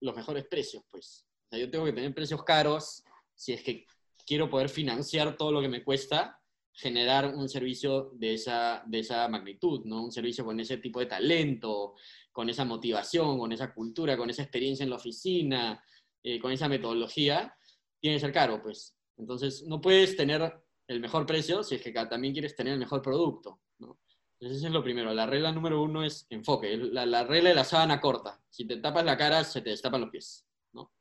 [0.00, 1.26] los mejores precios, pues.
[1.50, 3.04] Yo tengo que tener precios caros
[3.34, 3.86] si es que
[4.26, 6.38] quiero poder financiar todo lo que me cuesta
[6.74, 10.04] generar un servicio de esa, de esa magnitud, ¿no?
[10.04, 11.94] Un servicio con ese tipo de talento,
[12.30, 15.84] con esa motivación, con esa cultura, con esa experiencia en la oficina,
[16.22, 17.54] eh, con esa metodología,
[18.00, 18.96] tiene que ser caro, pues.
[19.18, 23.02] Entonces, no puedes tener el mejor precio si es que también quieres tener el mejor
[23.02, 24.00] producto, ¿no?
[24.42, 25.14] Entonces, es lo primero.
[25.14, 26.76] La regla número uno es enfoque.
[26.76, 28.42] La, la regla de la sábana corta.
[28.50, 30.92] Si te tapas la cara, se te destapan los pies, ¿no?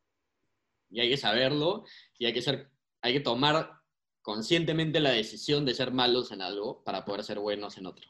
[0.92, 1.84] Y hay que saberlo
[2.20, 2.70] y hay que, ser,
[3.02, 3.72] hay que tomar
[4.22, 8.08] conscientemente la decisión de ser malos en algo para poder ser buenos en otro.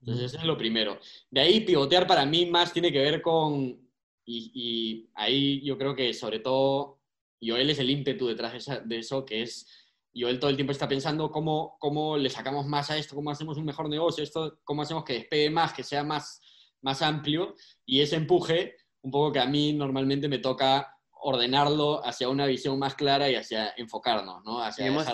[0.00, 0.98] Entonces, eso es lo primero.
[1.30, 3.90] De ahí, pivotear para mí más tiene que ver con,
[4.24, 6.98] y, ahí yo creo que sobre todo
[7.42, 9.66] Joel es el ímpetu detrás de, eso, que es,
[10.14, 13.56] Joel todo el tiempo está pensando cómo, cómo le sacamos más a esto, cómo hacemos
[13.56, 16.40] un mejor negocio, esto, cómo hacemos que despegue más, que sea más,
[16.82, 17.54] más amplio,
[17.86, 22.78] y ese empuje, un poco que a mí normalmente me toca ordenarlo hacia una visión
[22.78, 24.62] más clara y hacia enfocarnos, ¿no?
[24.62, 25.06] Hacia hemos,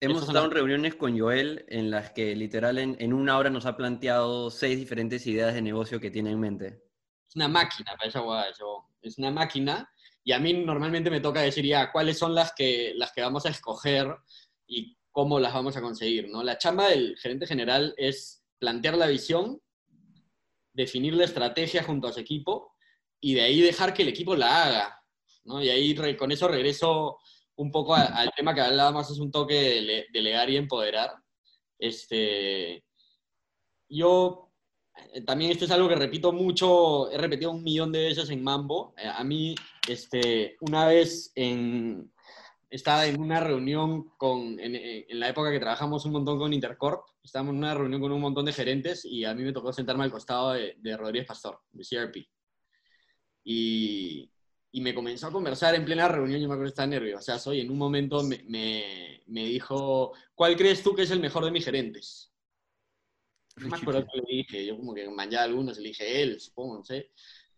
[0.00, 3.76] hemos estado en reuniones con Joel en las que literal en, una hora nos ha
[3.76, 6.82] planteado seis diferentes ideas de negocio que tiene en mente.
[7.28, 8.46] Es una máquina para esa guada,
[9.02, 9.88] es una máquina
[10.24, 13.44] y a mí normalmente me toca decir ya cuáles son las que, las que vamos
[13.46, 14.16] a escoger
[14.66, 16.42] y cómo las vamos a conseguir, ¿no?
[16.42, 19.60] La chamba del gerente general es plantear la visión,
[20.72, 22.74] definir la estrategia junto a su equipo
[23.20, 25.04] y de ahí dejar que el equipo la haga,
[25.44, 27.18] y ahí con eso regreso
[27.56, 31.14] un poco al tema que hablábamos, es un toque de delegar y empoderar.
[31.78, 32.84] Este,
[33.88, 34.50] yo
[35.12, 38.42] eh, también esto es algo que repito mucho, he repetido un millón de veces en
[38.42, 38.94] Mambo.
[38.96, 39.54] Eh, a mí,
[39.88, 42.12] este, una vez en,
[42.70, 47.52] estaba en una reunión con, en, la época que trabajamos un montón con Intercorp, estábamos
[47.52, 50.10] en una reunión con un montón de gerentes y a mí me tocó sentarme al
[50.10, 52.28] costado de, de Rodríguez Pastor, de CRP.
[53.44, 54.30] Y,
[54.74, 57.32] y me comenzó a conversar en plena reunión, yo me acuerdo que estaba nervioso.
[57.32, 58.42] O sea, en un momento me,
[59.28, 62.32] me, dijo, ¿cuál crees tú que es el mejor de mis gerentes?
[63.56, 66.78] No me acuerdo que le dije, yo como que manjaba algunos, le dije él, supongo,
[66.78, 67.12] no sé.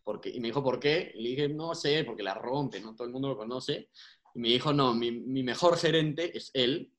[0.07, 1.13] Porque, y me dijo, ¿por qué?
[1.15, 2.95] Y le dije, no sé, porque la rompe, ¿no?
[2.95, 3.91] Todo el mundo lo conoce.
[4.35, 6.93] Y me dijo, no, mi, mi mejor gerente es él.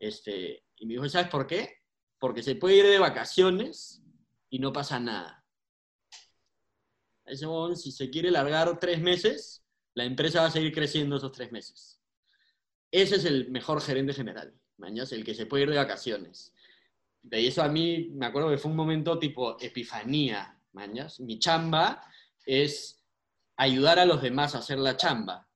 [0.00, 1.82] Este, y me dijo, ¿sabes por qué?
[2.18, 4.02] Porque se puede ir de vacaciones
[4.48, 5.38] y no pasa nada
[7.28, 7.46] ese
[7.76, 12.00] si se quiere largar tres meses, la empresa va a seguir creciendo esos tres meses.
[12.90, 16.54] Ese es el mejor gerente general, mañas, el que se puede ir de vacaciones.
[17.22, 21.20] De eso a mí me acuerdo que fue un momento tipo epifanía, mañas.
[21.20, 22.02] Mi chamba
[22.48, 23.04] es
[23.58, 25.46] ayudar a los demás a hacer la chamba,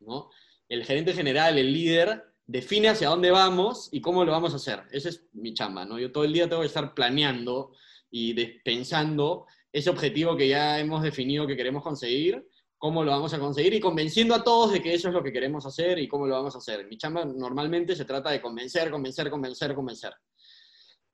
[0.00, 0.30] ¿no?
[0.66, 4.82] El gerente general, el líder, define hacia dónde vamos y cómo lo vamos a hacer.
[4.92, 5.98] Esa es mi chamba, ¿no?
[5.98, 7.74] Yo todo el día tengo que estar planeando
[8.10, 13.38] y pensando ese objetivo que ya hemos definido que queremos conseguir, cómo lo vamos a
[13.38, 16.26] conseguir y convenciendo a todos de que eso es lo que queremos hacer y cómo
[16.26, 16.86] lo vamos a hacer.
[16.88, 20.14] Mi chamba normalmente se trata de convencer, convencer, convencer, convencer.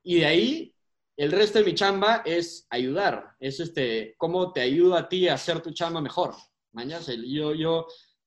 [0.04, 0.74] Y de ahí,
[1.18, 5.34] el resto de mi chamba es ayudar, es este, cómo te ayudo a ti a
[5.34, 6.34] hacer tu chamba mejor.
[6.72, 7.86] Mañas, yo, yo,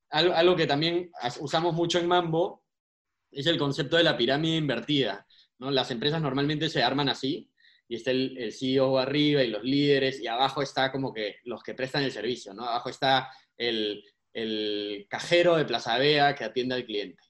[0.10, 2.66] algo, que también usamos mucho en Mambo
[3.32, 5.26] es el concepto de la pirámide invertida.
[5.60, 5.72] ¿no?
[5.72, 7.50] Las empresas normalmente se arman así,
[7.88, 11.64] y está el, el, CEO arriba y los líderes, y abajo está como que los
[11.64, 12.64] que prestan el servicio, ¿no?
[12.64, 17.24] Abajo está el, el cajero de Plaza Vea que atiende al cliente.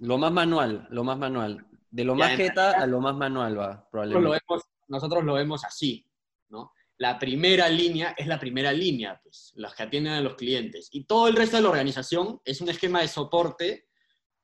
[0.00, 1.66] Lo más manual, lo más manual.
[1.90, 4.24] De lo más jeta a lo más manual va, probablemente.
[4.24, 6.06] Lo, vemos, nosotros lo vemos así,
[6.48, 6.72] ¿no?
[6.98, 10.88] La primera línea es la primera línea, pues, los que atienden a los clientes.
[10.92, 13.88] Y todo el resto de la organización es un esquema de soporte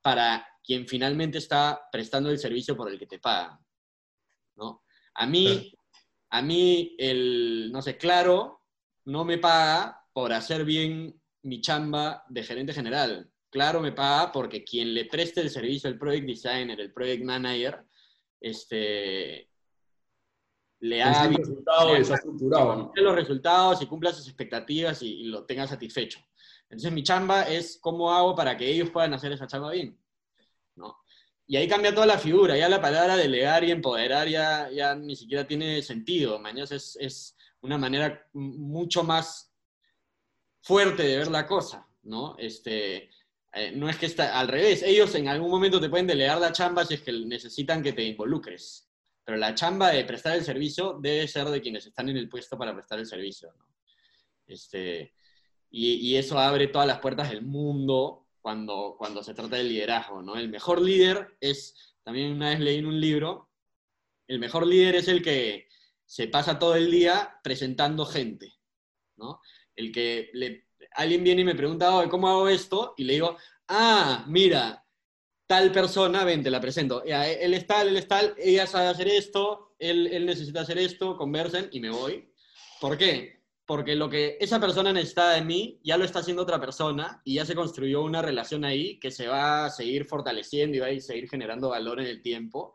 [0.03, 3.59] para quien finalmente está prestando el servicio por el que te pagan,
[4.57, 4.84] ¿no?
[5.14, 5.72] A mí,
[6.30, 8.62] a mí el, no sé, claro,
[9.05, 13.30] no me paga por hacer bien mi chamba de gerente general.
[13.51, 17.84] claro me paga porque quien le preste el servicio, el project designer, el project manager,
[18.40, 19.51] este,
[20.83, 25.66] le resultados y está estructurado, los resultados y cumpla sus expectativas y, y lo tenga
[25.66, 26.18] satisfecho.
[26.64, 29.97] Entonces mi chamba es cómo hago para que ellos puedan hacer esa chamba bien.
[30.74, 30.99] ¿no?
[31.47, 35.14] Y ahí cambia toda la figura, ya la palabra delegar y empoderar ya, ya ni
[35.14, 39.53] siquiera tiene sentido, mañana es, es una manera mucho más
[40.62, 42.35] fuerte de ver la cosa, ¿no?
[42.39, 43.09] Este,
[43.53, 46.51] eh, no es que está al revés, ellos en algún momento te pueden delegar la
[46.53, 48.91] chamba si es que necesitan que te involucres,
[49.25, 52.59] pero la chamba de prestar el servicio debe ser de quienes están en el puesto
[52.59, 53.66] para prestar el servicio, ¿no?
[54.47, 55.14] Este,
[55.70, 60.23] y, y eso abre todas las puertas del mundo cuando, cuando se trata de liderazgo,
[60.23, 60.37] ¿no?
[60.37, 63.51] El mejor líder es, también una vez leí en un libro,
[64.27, 65.68] el mejor líder es el que
[66.05, 68.53] se pasa todo el día presentando gente,
[69.16, 69.41] ¿no?
[69.77, 70.66] El que le,
[70.97, 72.95] alguien viene y me pregunta, "Oye, ¿cómo hago esto?
[72.97, 73.37] Y le digo,
[73.68, 74.82] ah, mira,
[75.53, 77.05] tal persona, ven, te la presento.
[77.05, 80.78] Ya, él es tal, él es tal, ella sabe hacer esto, él, él necesita hacer
[80.78, 82.32] esto, conversen y me voy.
[82.80, 83.42] ¿Por qué?
[83.66, 87.34] Porque lo que esa persona necesita de mí ya lo está haciendo otra persona y
[87.34, 91.00] ya se construyó una relación ahí que se va a seguir fortaleciendo y va a
[91.00, 92.74] seguir generando valor en el tiempo.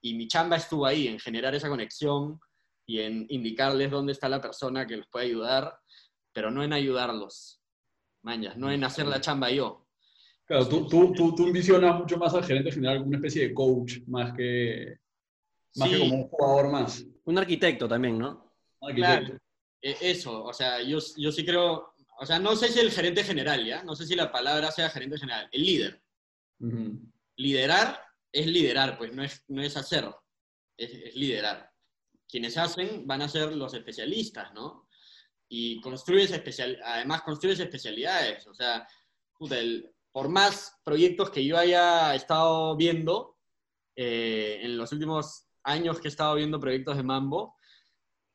[0.00, 2.40] Y mi chamba estuvo ahí, en generar esa conexión
[2.86, 5.78] y en indicarles dónde está la persona que les puede ayudar,
[6.32, 7.62] pero no en ayudarlos,
[8.22, 9.85] mañas, no en hacer la chamba yo.
[10.46, 13.54] Claro, tú, tú, tú, tú envisionas mucho más al gerente general como una especie de
[13.54, 14.98] coach, más que,
[15.74, 16.00] más que Sí.
[16.02, 17.04] como un jugador más.
[17.24, 18.52] Un arquitecto también, ¿no?
[18.80, 19.14] un Claro.
[19.14, 19.44] arquitecto.
[19.82, 23.24] Eh, Eso, o sea, yo, yo sí creo, o sea, no sé si el gerente
[23.24, 23.82] general, ¿ya?
[23.82, 26.02] No sé si la palabra sea gerente general, el líder.
[26.60, 27.00] Ujú.
[27.36, 28.00] Liderar
[28.32, 30.08] es liderar, pues no es, no es hacer,
[30.76, 31.70] es, es liderar.
[32.28, 34.88] Quienes hacen van a ser los especialistas, ¿no?
[35.48, 38.86] Y construyes especial, además construyes especialidades, o sea,
[39.38, 43.36] puta, el- por más proyectos que yo haya estado viendo,
[43.94, 47.54] eh, en los últimos años que he estado viendo proyectos de Mambo,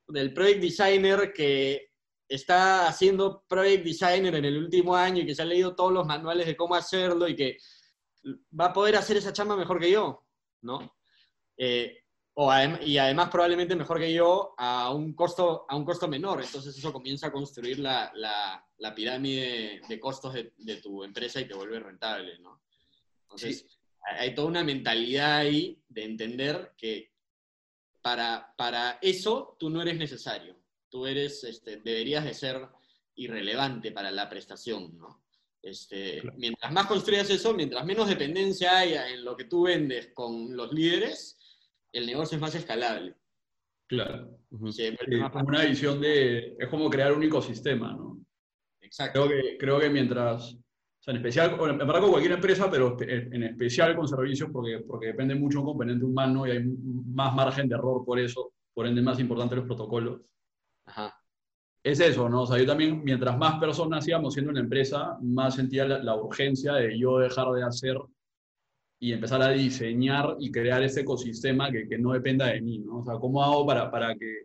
[0.07, 1.89] del project designer que
[2.29, 6.05] está haciendo project designer en el último año y que se ha leído todos los
[6.05, 7.57] manuales de cómo hacerlo y que
[8.53, 10.23] va a poder hacer esa chamba mejor que yo,
[10.61, 10.97] ¿no?
[11.57, 12.00] Eh,
[12.43, 16.41] o adem- y además probablemente mejor que yo a un costo, a un costo menor.
[16.41, 21.39] Entonces eso comienza a construir la, la- la pirámide de costos de, de tu empresa
[21.39, 22.61] y te vuelve rentable, ¿no?
[23.23, 23.65] Entonces
[24.17, 27.11] hay toda una mentalidad ahí de entender que
[28.01, 30.55] para, para eso tú no eres necesario.
[30.89, 32.67] Tú eres, este, deberías de ser
[33.15, 35.21] irrelevante para la prestación, ¿no?
[35.61, 36.37] Este, Claro.
[36.39, 40.73] Mientras más construyas eso, mientras menos dependencia haya en lo que tú vendes con los
[40.73, 41.37] líderes,
[41.93, 43.15] el negocio es más escalable.
[43.87, 44.37] Claro.
[44.71, 48.19] Sí, más como una visión de, es como crear un ecosistema, ¿no?
[48.79, 49.27] Exacto.
[49.27, 52.95] Creo que, creo que mientras, o sea, en especial, en verdad con cualquier empresa, pero
[53.01, 57.35] en especial con servicios, porque, porque depende mucho de un componente humano y hay más
[57.35, 60.21] margen de error por eso, por ende más importante los protocolos.
[60.85, 61.13] Ajá.
[61.83, 62.43] Es eso, ¿no?
[62.43, 66.15] O sea, yo también, mientras más personas íbamos siendo una empresa, más sentía la, la
[66.15, 67.97] urgencia de yo dejar de hacer
[69.03, 72.99] y empezar a diseñar y crear ese ecosistema que, que no dependa de mí, ¿no?
[72.99, 74.43] O sea, ¿cómo hago para, para que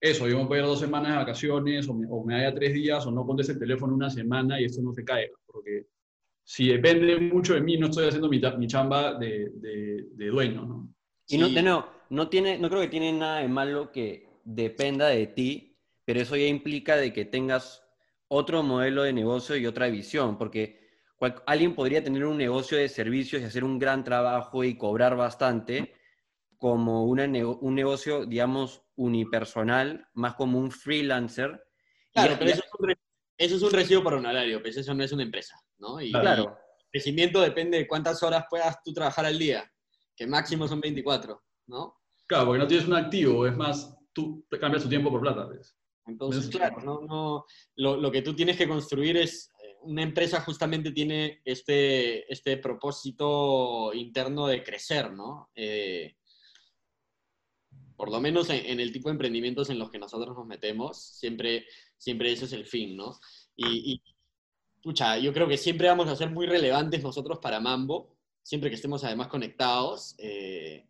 [0.00, 2.74] eso, yo me pueda ir dos semanas de vacaciones o me, o me haya tres
[2.74, 5.32] días o no conteste el teléfono una semana y esto no se caiga?
[5.46, 5.86] Porque
[6.42, 10.66] si depende mucho de mí, no estoy haciendo mi, mi chamba de, de, de dueño,
[10.66, 10.88] ¿no?
[11.28, 11.54] Y no, Sí.
[12.10, 16.34] no, tiene, no creo que tiene nada de malo que dependa de ti, pero eso
[16.36, 17.84] ya implica de que tengas
[18.26, 20.81] otro modelo de negocio y otra visión, porque
[21.22, 25.14] cual- alguien podría tener un negocio de servicios y hacer un gran trabajo y cobrar
[25.14, 25.94] bastante,
[26.56, 31.62] como una un negocio, digamos, unipersonal, más como un freelancer.
[32.12, 32.94] Claro, pero eso es, un,
[33.38, 36.00] eso es un recibo por honorario, pues eso no es una empresa, ¿no?
[36.00, 36.58] Y, claro.
[36.58, 39.70] el crecimiento depende de cuántas horas puedas tú trabajar al día,
[40.16, 41.98] que máximo son 24, ¿no?
[42.26, 45.46] Claro, porque no tienes un activo, es más, tú cambias tu tiempo por plata.
[45.46, 45.76] pues.
[46.04, 47.44] Entonces, claro, no, no,
[47.76, 49.51] lo, lo que tú tienes que construir es,
[49.84, 55.50] una empresa justamente tiene este, este propósito interno de crecer, ¿no?
[55.54, 56.16] Eh,
[57.96, 61.00] por lo menos en, en el tipo de emprendimientos en los que nosotros nos metemos,
[61.00, 61.66] siempre,
[61.96, 63.18] siempre ese es el fin, ¿no?
[63.54, 64.02] Y, y,
[64.82, 68.76] pucha, yo creo que siempre vamos a ser muy relevantes nosotros para Mambo, siempre que
[68.76, 70.14] estemos además conectados.
[70.18, 70.86] eh,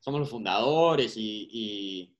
[0.00, 2.16] somos los fundadores y, y,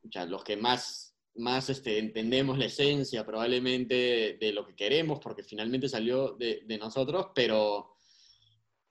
[0.00, 5.42] pucha, los que más, más este, entendemos la esencia probablemente de, lo que queremos, porque
[5.42, 7.94] finalmente salió de, de nosotros, pero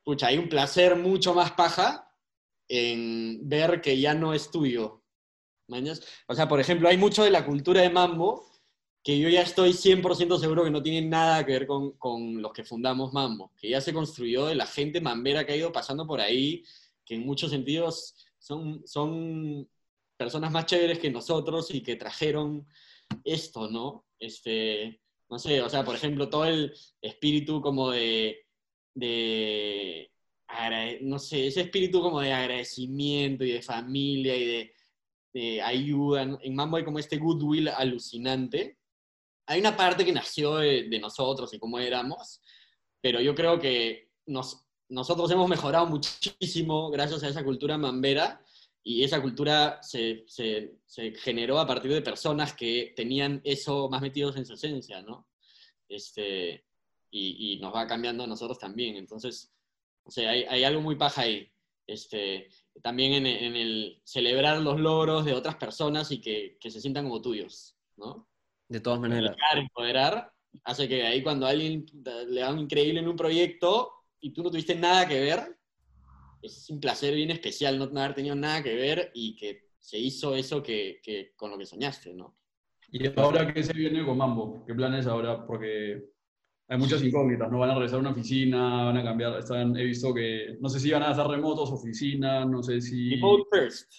[0.04, 2.12] pucha, hay un placer mucho más paja
[2.68, 5.02] en ver que ya no es tuyo.
[5.72, 6.02] ¿mañas?
[6.28, 8.52] O sea, por ejemplo, hay mucho de la cultura de Mambo
[9.04, 12.54] que yo ya estoy 100% seguro que no tiene nada que ver con, con, los
[12.54, 16.06] que fundamos Mambo, que ya se construyó de la gente mambera que ha ido pasando
[16.06, 16.64] por ahí,
[17.04, 19.68] que en muchos sentidos son, son
[20.24, 22.68] personas más chéveres que nosotros y que trajeron
[23.24, 24.06] esto, ¿no?
[24.20, 28.46] Este, no sé, o sea, por ejemplo, todo el espíritu como de,
[28.94, 30.12] de
[31.02, 34.74] no sé, ese espíritu como de agradecimiento y de familia y de,
[35.34, 36.24] de ayuda.
[36.42, 38.78] En Mambo hay como este goodwill alucinante
[39.52, 42.42] hay una parte que nació de, nosotros y cómo éramos,
[43.02, 48.42] pero yo creo que nos, nosotros hemos mejorado muchísimo gracias a esa cultura mambera
[48.84, 54.02] y esa cultura se, se, se, generó a partir de personas que tenían eso más
[54.02, 55.28] metidos en su esencia, ¿no?
[55.88, 56.66] Este,
[57.12, 58.96] y, y nos va cambiando a nosotros también.
[58.96, 59.54] Entonces,
[60.04, 61.48] o sea, hay, hay algo muy paja ahí.
[61.86, 62.50] Este,
[62.82, 67.06] también en, en, el celebrar los logros de otras personas y que, que se sientan
[67.06, 68.28] como tuyos, ¿no?
[68.68, 69.36] De todas maneras.
[69.54, 70.32] Empoderar,
[70.64, 71.86] hace que ahí cuando alguien
[72.30, 75.58] le da un increíble en un proyecto y tú no tuviste nada que ver,
[76.42, 80.36] es un placer bien especial no haber tenido nada que ver y que se hizo
[80.36, 82.38] eso que, que con lo que soñaste, ¿no?
[82.92, 84.66] ¿Y ahora qué se viene con Mambo?
[84.66, 85.46] ¿Qué planes ahora?
[85.46, 86.04] Porque
[86.68, 87.60] hay muchas incógnitas, ¿no?
[87.60, 90.80] Van a regresar a una oficina, van a cambiar, están, he visto que, no sé
[90.80, 93.12] si van a hacer remotos, oficina, no sé si...
[93.12, 93.92] Remote first.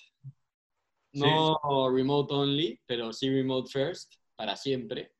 [1.15, 1.59] No
[1.95, 5.13] remote only, pero sí remote first para siempre.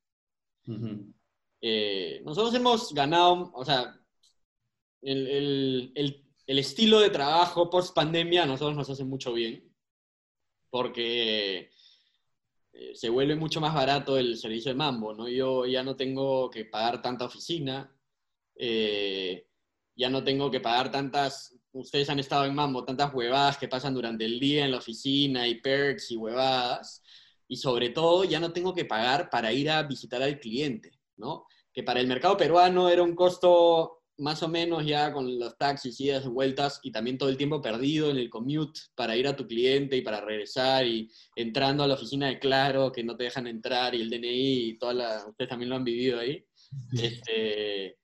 [1.61, 4.01] Eh, nosotros hemos ganado, o sea,
[5.03, 5.93] el,
[6.59, 9.73] estilo de trabajo post pandemia a nosotros nos hace mucho bien,
[10.71, 11.71] porque
[12.73, 15.29] eh, se vuelve mucho más barato el servicio de Mambo, ¿no?
[15.29, 17.95] Yo ya no tengo que pagar tanta oficina,
[18.57, 19.47] eh,
[19.95, 23.95] ya no tengo que pagar tantas, ustedes han estado en Mambo, tantas huevadas que pasan
[23.95, 27.03] durante el día en la oficina y perks y huevadas
[27.49, 31.47] y sobre todo ya no tengo que pagar para ir a visitar al cliente, ¿no?
[31.73, 35.99] Que para el mercado peruano era un costo más o menos ya con los taxis,
[36.01, 39.37] idas y vueltas y también todo el tiempo perdido en el commute para ir a
[39.37, 43.25] tu cliente y para regresar y entrando a la oficina de Claro que no te
[43.25, 46.45] dejan entrar y el DNI y toda la, ustedes también lo han vivido ahí.
[46.93, 47.99] Este,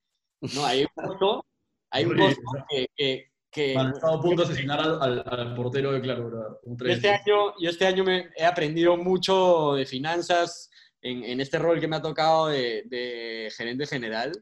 [0.55, 1.47] no, hay un costo,
[1.91, 6.61] hay un costo que, que, estado a punto de asesinar al, portero de Claro.
[6.87, 11.81] Este año, yo este año me he aprendido mucho de finanzas en, en este rol
[11.81, 14.33] que me ha tocado de, de gerente general,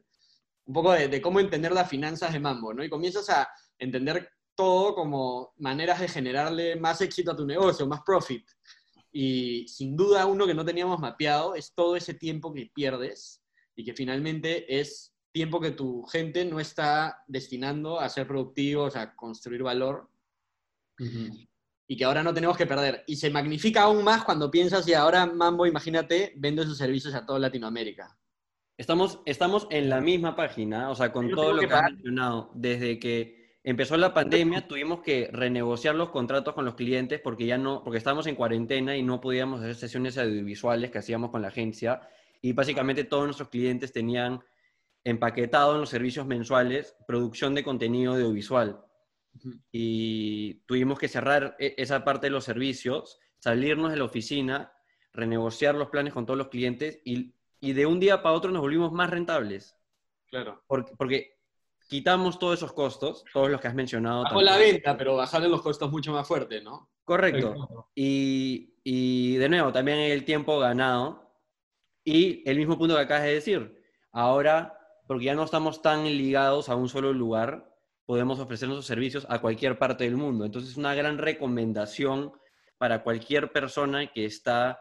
[0.67, 2.83] un poco de, de, cómo entender las finanzas de Mambo, ¿no?
[2.83, 3.49] Y comienzas a
[3.79, 8.45] entender todo como maneras de generarle más éxito a tu negocio, más profit.
[9.11, 13.41] Y sin duda uno que no teníamos mapeado es todo ese tiempo que pierdes
[13.75, 19.15] y que finalmente es tiempo que tu gente no está destinando a ser productivos, a
[19.15, 20.09] construir valor.
[21.87, 23.03] Y que ahora no tenemos que perder.
[23.05, 27.25] Y se magnifica aún más cuando piensas y ahora Mambo, imagínate, vende sus servicios a
[27.25, 28.16] toda Latinoamérica.
[28.77, 32.51] Estamos, estamos en la misma página, o sea, con todo lo que, has mencionado.
[32.53, 37.57] Desde que empezó la pandemia, tuvimos que renegociar los contratos con los clientes porque ya
[37.57, 41.47] no, porque estábamos en cuarentena y no podíamos hacer sesiones audiovisuales que hacíamos con la
[41.47, 42.07] agencia.
[42.39, 44.41] Y básicamente todos nuestros clientes tenían
[45.03, 48.85] empaquetado en los servicios mensuales producción de contenido audiovisual.
[49.71, 54.71] Y tuvimos que cerrar e-, esa parte de los servicios, salirnos de la oficina,
[55.13, 58.91] renegociar los planes con todos los clientes y, de un día para otro nos volvimos
[58.91, 59.75] más rentables.
[60.29, 60.63] Claro.
[60.67, 61.37] Porque, porque
[61.87, 64.23] quitamos todos esos costos, todos los que has mencionado.
[64.23, 66.91] Bajó la venta, pero bajaron los costos mucho más fuerte, ¿no?
[67.03, 67.87] Correcto.
[67.95, 71.31] Y, y de nuevo, también el tiempo ganado.
[72.03, 73.83] Y el mismo punto que acabas de decir.
[74.11, 74.77] Ahora
[75.07, 77.73] porque ya no estamos tan ligados a un solo lugar,
[78.05, 80.45] podemos ofrecer nuestros servicios a cualquier parte del mundo.
[80.45, 82.33] Entonces, es una gran recomendación
[82.77, 84.79] para cualquier persona que está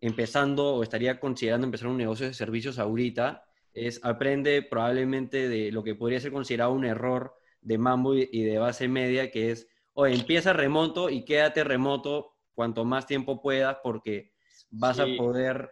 [0.00, 5.82] empezando o estaría considerando empezar un negocio de servicios ahorita, es aprende probablemente de lo
[5.82, 10.06] que podría ser considerado un error de Mambo y de base media, que es, o
[10.06, 14.32] empieza remoto y quédate remoto cuanto más tiempo puedas porque
[14.70, 15.70] vas a poder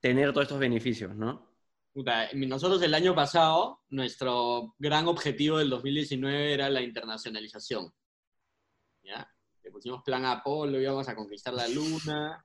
[0.00, 1.52] tener todos estos beneficios, ¿no?
[1.94, 7.92] nosotros el año pasado, nuestro gran objetivo del 2019 era la internacionalización.
[9.02, 9.28] ¿Ya?
[9.62, 12.44] Le pusimos plan Apolo, íbamos a conquistar la luna.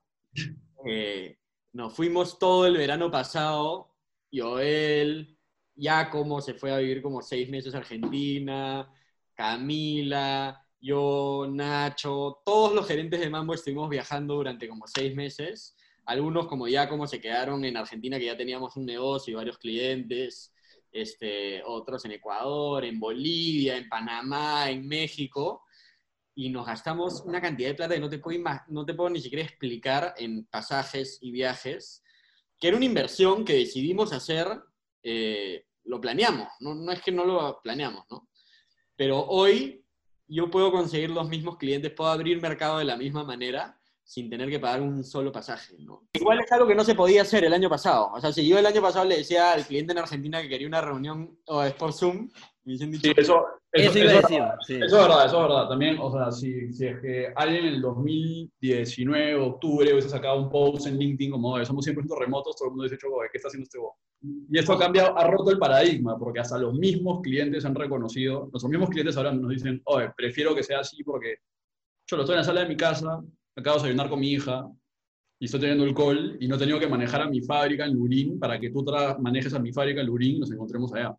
[0.86, 1.38] Eh,
[1.74, 3.94] nos fuimos todo el verano pasado,
[4.32, 5.38] Joel,
[6.12, 8.92] como se fue a vivir como seis meses a Argentina,
[9.36, 15.76] Camila, yo, Nacho, todos los gerentes de Mambo estuvimos viajando durante como seis meses.
[16.06, 19.58] Algunos como ya como se quedaron en Argentina, que ya teníamos un negocio y varios
[19.58, 20.54] clientes,
[20.92, 25.64] este, otros en Ecuador, en Bolivia, en Panamá, en México,
[26.38, 29.20] y nos gastamos una cantidad de plata que no te puedo, no te puedo ni
[29.20, 32.04] siquiera explicar en pasajes y viajes,
[32.60, 34.48] que era una inversión que decidimos hacer,
[35.02, 36.76] eh, lo planeamos, ¿no?
[36.76, 38.30] no es que no lo planeamos, ¿no?
[38.96, 39.84] Pero hoy
[40.28, 44.48] yo puedo conseguir los mismos clientes, puedo abrir mercado de la misma manera sin tener
[44.48, 46.08] que pagar un solo pasaje, ¿no?
[46.14, 48.12] Igual es algo que no se podía hacer el año pasado.
[48.14, 50.68] O sea, si yo el año pasado le decía al cliente en Argentina que quería
[50.68, 52.30] una reunión o es por Zoom,
[52.68, 54.43] Sí, eso, eso, Eso iba a eso- decir.
[54.65, 54.76] sí.
[54.76, 55.70] Eso es verdad, eso es verdad.
[55.70, 60.49] También, o sea, si, si es que alguien en el 2019, octubre, hubiese sacado un
[60.49, 63.47] post en LinkedIn como, "Oye, somos 100% remotos, todo el mundo dice, "Choco, ¿qué está
[63.47, 63.95] haciendo este bo?".
[64.22, 68.49] Y esto ha cambiado, ha roto el paradigma, porque hasta los mismos clientes han reconocido,
[68.51, 71.36] nuestros mismos clientes ahora nos dicen, oye, prefiero que sea así porque
[72.09, 73.22] yo lo estoy en la sala de mi casa,
[73.55, 74.68] acabo de desayunar con mi hija,
[75.39, 77.93] y estoy teniendo el call, y no he tenido que manejar a mi fábrica en
[77.93, 78.84] Lurín para que tú
[79.20, 81.15] manejes a mi fábrica en Lurín y nos encontremos allá.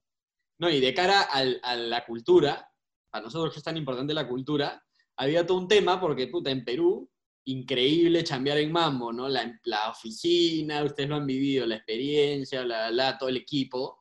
[0.58, 2.70] No, y de cara al- a la cultura,
[3.10, 4.84] para nosotros que es tan importante la cultura,
[5.16, 7.10] había todo un tema porque, puta, en Perú,
[7.44, 9.28] increíble chambear en Mambo, ¿no?
[9.28, 14.00] La, la oficina, ustedes lo han vivido, la experiencia, la, la, todo el equipo.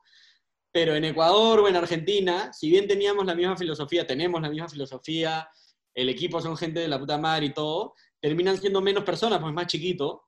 [0.72, 4.68] Pero en Ecuador o en Argentina, si bien teníamos la misma filosofía, tenemos la misma
[4.68, 5.48] filosofía,
[5.94, 9.50] el equipo son gente de la puta madre y todo, terminan siendo menos personas, pues
[9.52, 10.27] es más chiquito.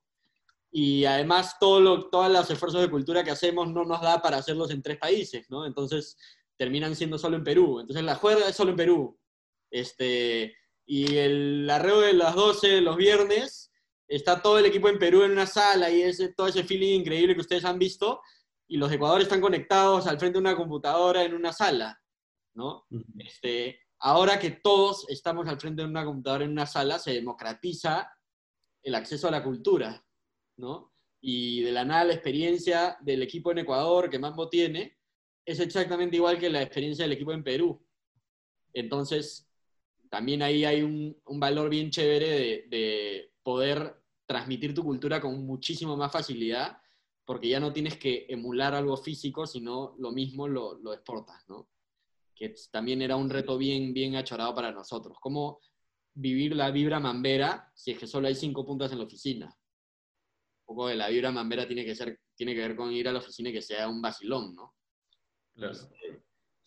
[0.72, 4.38] Y además todo lo- todos los esfuerzos de cultura que hacemos no nos da para
[4.38, 5.66] hacerlos en tres países, ¿no?
[5.66, 6.18] Entonces
[6.58, 7.80] terminan siendo solo en Perú.
[7.80, 9.20] Entonces la juerga es solo en Perú.
[9.72, 10.56] Este,
[10.86, 13.72] y el arreo de las 12 los viernes,
[14.08, 17.36] está todo el equipo en Perú en una sala y ese, todo ese feeling increíble
[17.36, 18.22] que ustedes han visto,
[18.68, 22.02] y los de Ecuador están conectados al frente de una computadora en una sala,
[22.56, 22.86] ¿no?
[23.20, 28.12] Este, ahora que todos estamos al frente de una computadora en una sala, se democratiza
[28.84, 30.04] el acceso a la cultura,
[30.60, 30.94] ¿no?
[31.22, 34.98] Y de la nada la experiencia del equipo en Ecuador que Mambo tiene
[35.46, 37.84] es exactamente igual que la experiencia del equipo en Perú.
[38.74, 39.50] Entonces,
[40.10, 43.96] también ahí hay un, un valor bien chévere de, de poder
[44.26, 46.78] transmitir tu cultura con muchísimo más facilidad,
[47.26, 51.70] porque ya no tienes que emular algo físico, sino lo mismo lo, lo exportas, ¿no?
[52.36, 55.18] Que también era un reto bien, bien achorado para nosotros.
[55.20, 55.60] ¿Cómo
[56.14, 59.56] vivir la vibra mambera si es que solo hay cinco puntas en la oficina?
[60.70, 63.12] Un poco de la vibra mambera tiene que, ser, tiene que ver con ir a
[63.12, 64.76] la oficina y que sea un vacilón, ¿no?
[65.56, 65.74] Claro.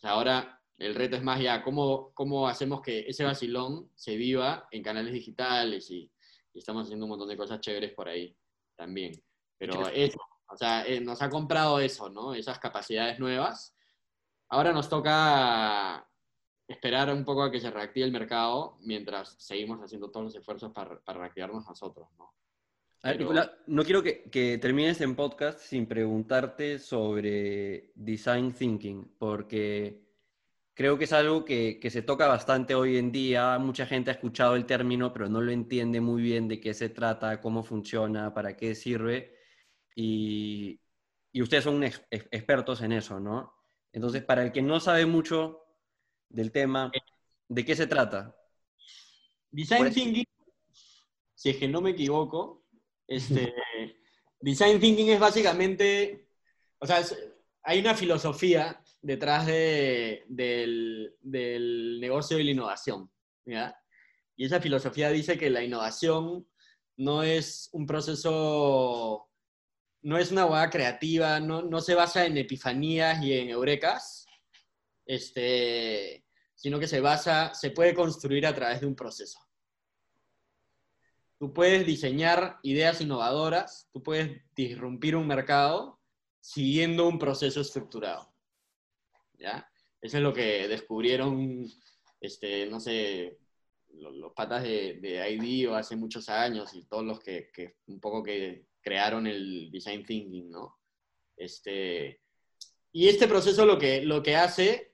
[0.01, 4.83] Ahora el reto es más ya, ¿cómo, cómo hacemos que ese vacilón se viva en
[4.83, 6.11] canales digitales y,
[6.53, 8.35] y estamos haciendo un montón de cosas chéveres por ahí
[8.75, 9.13] también.
[9.57, 12.33] Pero eso, o sea, eh, nos ha comprado eso, ¿no?
[12.33, 13.75] Esas capacidades nuevas.
[14.49, 16.07] Ahora nos toca
[16.67, 20.71] esperar un poco a que se reactive el mercado mientras seguimos haciendo todos los esfuerzos
[20.71, 22.33] para, para reactivarnos nosotros, ¿no?
[23.03, 28.53] A ver, Pero- Nicolás, no quiero que, que termines en podcast sin preguntarte sobre design
[28.53, 30.01] thinking, porque
[30.73, 33.57] creo que es algo que, que se toca bastante hoy en día.
[33.59, 36.87] Mucha gente ha escuchado el término, pero no lo entiende muy bien de qué se
[36.89, 39.35] trata, cómo funciona, para qué sirve.
[39.95, 40.79] Y,
[41.33, 43.53] y ustedes son ex- ex- expertos en eso, ¿no?
[43.91, 45.59] Entonces, para el que no sabe mucho
[46.29, 46.89] del tema,
[47.49, 48.33] ¿de qué se trata?
[49.51, 50.25] Design Pues- Thinking,
[51.35, 52.62] si es que no me equivoco,
[53.07, 53.53] este,
[54.39, 56.27] Design Thinking es básicamente,
[56.79, 57.01] o sea,
[57.63, 63.09] hay una filosofía detrás de- del, del negocio y la innovación,
[63.45, 63.75] ¿ya?
[64.35, 66.47] Y esa filosofía dice que la innovación
[66.97, 69.29] no es un proceso,
[70.01, 74.25] no es una hueá creativa, no, no se basa en epifanías y en eurecas,
[75.05, 76.25] este,
[76.55, 79.39] sino que se basa, se puede construir a través de un proceso.
[81.43, 85.99] Tú puedes diseñar ideas innovadoras, tú puedes disrumpir un mercado
[86.39, 88.33] siguiendo un proceso estructurado.
[89.37, 89.69] ¿Ya?
[89.99, 91.69] Eso es lo que descubrieron,
[92.21, 93.39] este, no sé,
[93.89, 97.99] lo- los, patas de, de ID hace muchos años y todos los que, que un
[97.99, 100.77] poco que crearon el design thinking, ¿no?
[101.35, 102.21] Este,
[102.93, 104.93] y este proceso lo que, lo que hace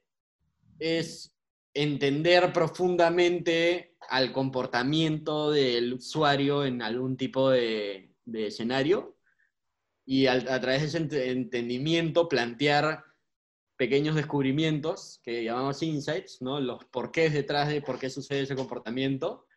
[0.80, 1.32] es
[1.81, 9.18] entender profundamente al comportamiento del usuario en algún tipo de, escenario
[10.06, 13.06] y a través de ese ent- entendimiento plantear
[13.77, 16.60] pequeños descubrimientos que llamamos insights, ¿no?
[16.60, 19.47] los porqués detrás de por qué sucede ese comportamiento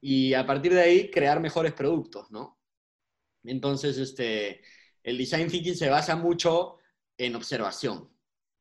[0.00, 2.30] y a partir de ahí crear mejores productos.
[2.30, 2.60] ¿no?
[3.42, 4.62] Entonces, este,
[5.02, 6.78] el design thinking se basa mucho
[7.18, 8.11] en observación,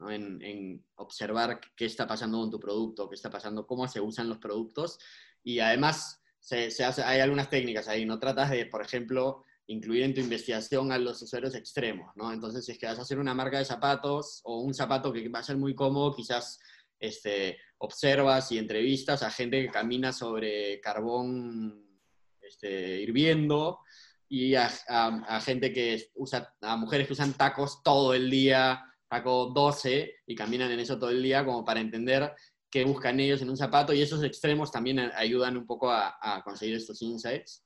[0.01, 0.11] ¿no?
[0.11, 4.27] en, en observar qué está pasando con tu producto, qué está pasando, cómo se usan
[4.27, 4.99] los productos.
[5.43, 10.03] Y además, se, se hace, hay algunas técnicas ahí, no tratas de, por ejemplo, incluir
[10.03, 12.33] en tu investigación a los usuarios extremos, ¿no?
[12.33, 15.29] Entonces, si es que vas a hacer una marca de zapatos o un zapato que
[15.29, 16.59] va a ser muy cómodo, quizás
[16.99, 21.99] este, observas y entrevistas a gente que camina sobre carbón
[22.41, 23.79] este, hirviendo
[24.27, 29.51] y a, a, gente que usa, a mujeres que usan tacos todo el día, taco
[29.53, 32.33] 12, y caminan en eso todo el día, como para entender
[32.69, 36.41] qué buscan ellos en un zapato, y esos extremos también ayudan un poco a, a
[36.41, 37.65] conseguir estos insights.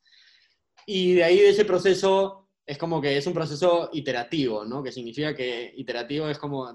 [0.87, 4.81] Y de ahí de ese proceso, es como que es un proceso iterativo, ¿no?
[4.81, 6.67] Que significa que iterativo es como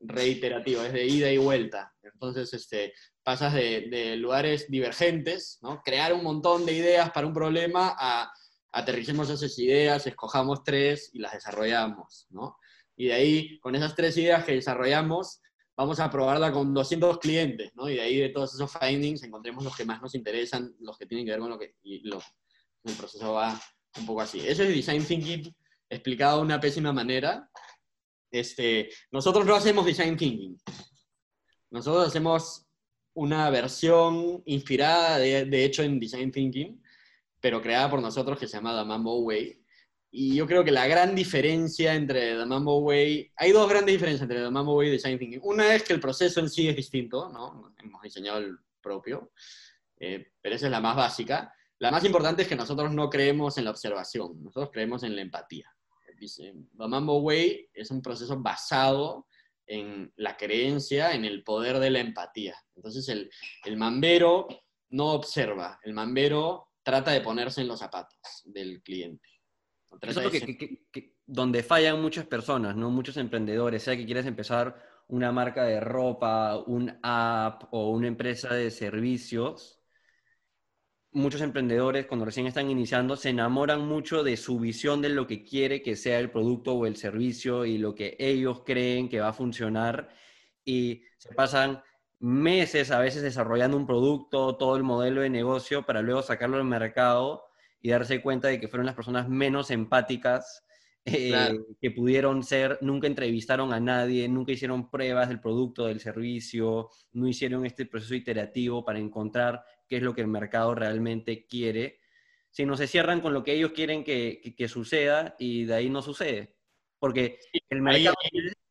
[0.00, 1.94] reiterativo, es de ida y vuelta.
[2.02, 5.80] Entonces, este, pasas de, de lugares divergentes, ¿no?
[5.82, 8.30] Crear un montón de ideas para un problema a
[8.72, 12.58] aterricemos esas ideas, escojamos tres y las desarrollamos, ¿no?
[12.96, 15.40] Y de ahí, con esas tres ideas que desarrollamos,
[15.76, 17.88] vamos a probarla con 200 clientes, ¿no?
[17.88, 21.06] Y de ahí, de todos esos findings, encontremos los que más nos interesan, los que
[21.06, 21.74] tienen que ver con lo que...
[21.82, 22.20] Y lo,
[22.84, 23.60] el proceso va
[23.98, 24.40] un poco así.
[24.40, 25.54] Eso es Design Thinking
[25.92, 27.48] explicado de una pésima manera.
[28.30, 30.58] Este, nosotros no hacemos Design Thinking.
[31.70, 32.66] Nosotros hacemos
[33.14, 36.82] una versión inspirada, de, de hecho, en Design Thinking,
[37.40, 39.61] pero creada por nosotros que se llama The Mambo Way.
[40.14, 44.20] Y yo creo que la gran diferencia entre The Mambo Way, hay dos grandes diferencias
[44.22, 45.40] entre The Mambo Way y Design Thinking.
[45.42, 47.74] Una es que el proceso en sí es distinto, ¿no?
[47.82, 49.32] Hemos diseñado el propio,
[49.98, 51.54] eh, pero esa es la más básica.
[51.78, 55.22] La más importante es que nosotros no creemos en la observación, nosotros creemos en la
[55.22, 55.74] empatía.
[56.18, 59.26] The Mambo Way es un proceso basado
[59.66, 62.54] en la creencia, en el poder de la empatía.
[62.76, 63.30] Entonces el,
[63.64, 64.46] el mambero
[64.90, 69.31] no observa, el mambero trata de ponerse en los zapatos del cliente.
[70.00, 72.90] Eso es que, donde fallan muchas personas, ¿no?
[72.90, 78.54] muchos emprendedores, sea que quieras empezar una marca de ropa, un app o una empresa
[78.54, 79.80] de servicios,
[81.12, 85.44] muchos emprendedores cuando recién están iniciando se enamoran mucho de su visión de lo que
[85.44, 89.28] quiere que sea el producto o el servicio y lo que ellos creen que va
[89.28, 90.08] a funcionar
[90.64, 91.82] y se pasan
[92.18, 96.64] meses a veces desarrollando un producto, todo el modelo de negocio, para luego sacarlo al
[96.64, 97.44] mercado
[97.82, 100.64] y darse cuenta de que fueron las personas menos empáticas
[101.04, 106.90] eh, que pudieron ser, nunca entrevistaron a nadie, nunca hicieron pruebas del producto, del servicio,
[107.12, 111.98] no hicieron este proceso iterativo para encontrar qué es lo que el mercado realmente quiere,
[112.50, 116.02] sino se cierran con lo que ellos quieren que, que, suceda y de ahí no
[116.02, 116.54] sucede.
[117.00, 118.14] Porque el mercado...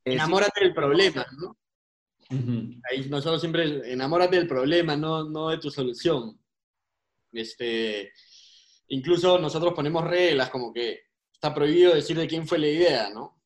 [0.05, 1.57] enamórate del problema, ¿no?
[2.89, 6.39] Ahí nosotros siempre enamórate del problema, no, no de tu solución.
[7.33, 8.13] Este,
[8.91, 11.01] incluso nosotros ponemos reglas como que
[11.33, 13.41] está prohibido decir de quién fue la idea, ¿no?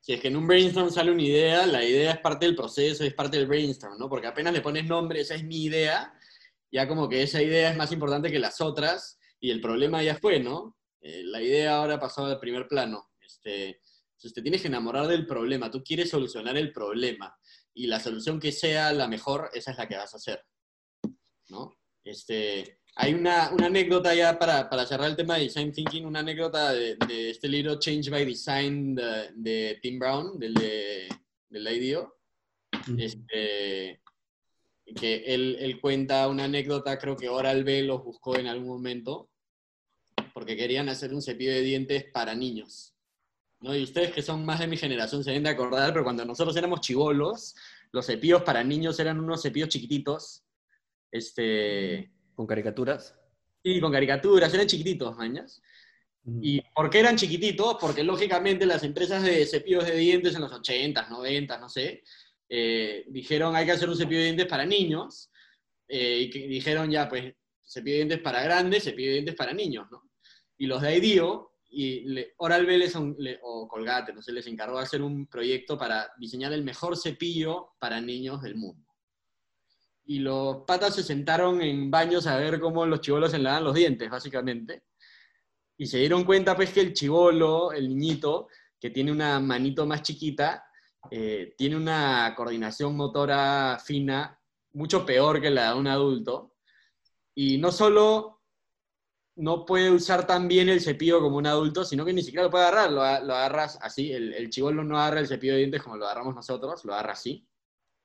[0.00, 3.04] Si es que en un brainstorm sale una idea, la idea es parte del proceso,
[3.04, 4.08] es parte del brainstorm, ¿no?
[4.08, 6.14] Porque apenas le pones nombre, esa es mi idea,
[6.70, 10.16] ya como que esa idea es más importante que las otras y el problema ya
[10.16, 10.76] fue, ¿no?
[11.00, 13.10] Eh, la idea ahora pasó al primer plano.
[13.20, 13.80] Este,
[14.12, 17.36] entonces te tienes que enamorar del problema, tú quieres solucionar el problema
[17.74, 20.44] y la solución que sea la mejor, esa es la que vas a hacer.
[21.48, 21.76] ¿no?
[22.04, 26.18] Este, hay una, una anécdota ya para, para, cerrar el tema de Design Thinking, una
[26.18, 31.08] anécdota de, de este libro Change by Design de, de Tim Brown, del de,
[31.48, 32.18] del IDEO.
[32.98, 34.00] Este,
[34.96, 39.30] que él, él, cuenta una anécdota, creo que Oral B los buscó en algún momento,
[40.34, 42.96] porque querían hacer un cepillo de dientes para niños.
[43.60, 43.76] ¿no?
[43.76, 46.56] Y ustedes que son más de mi generación se deben de acordar, pero cuando nosotros
[46.56, 47.54] éramos chivolos,
[47.92, 50.42] los cepillos para niños eran unos cepillos chiquititos.
[51.12, 52.17] Este...
[52.38, 53.16] ¿Con caricaturas?
[53.64, 55.60] Sí, con caricaturas, eran chiquititos, mañas.
[56.40, 57.78] ¿Y por qué eran chiquititos?
[57.80, 62.04] Porque lógicamente las empresas de cepillos de dientes en los 80, 90, no sé,
[62.48, 65.32] eh, dijeron hay que hacer un cepillo de dientes para niños,
[65.88, 67.34] eh, y que dijeron ya, pues,
[67.66, 70.08] cepillo de dientes para grandes, cepillo de dientes para niños, ¿no?
[70.58, 72.06] Y los de IDEO y
[72.36, 72.88] Oral B
[73.42, 77.70] o Colgate, no sé, les encargó de hacer un proyecto para diseñar el mejor cepillo
[77.80, 78.87] para niños del mundo.
[80.08, 83.74] Y los patas se sentaron en baños a ver cómo los chivolos se lavan los
[83.74, 84.84] dientes, básicamente.
[85.76, 88.48] Y se dieron cuenta, pues, que el chivolo, el niñito,
[88.80, 90.64] que tiene una manito más chiquita,
[91.10, 94.40] eh, tiene una coordinación motora fina
[94.72, 96.54] mucho peor que la de un adulto.
[97.34, 98.40] Y no solo
[99.36, 102.50] no puede usar tan bien el cepillo como un adulto, sino que ni siquiera lo
[102.50, 105.96] puede agarrar, lo, agarras así, el, el chivolo no agarra el cepillo de dientes como
[105.96, 107.46] lo agarramos nosotros, lo agarra así,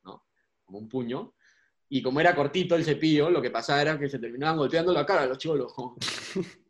[0.04, 0.28] ¿no?
[0.66, 1.34] Como un puño.
[1.96, 5.06] Y como era cortito el cepillo, lo que pasaba era que se terminaban golpeando la
[5.06, 5.74] cara los chivolos.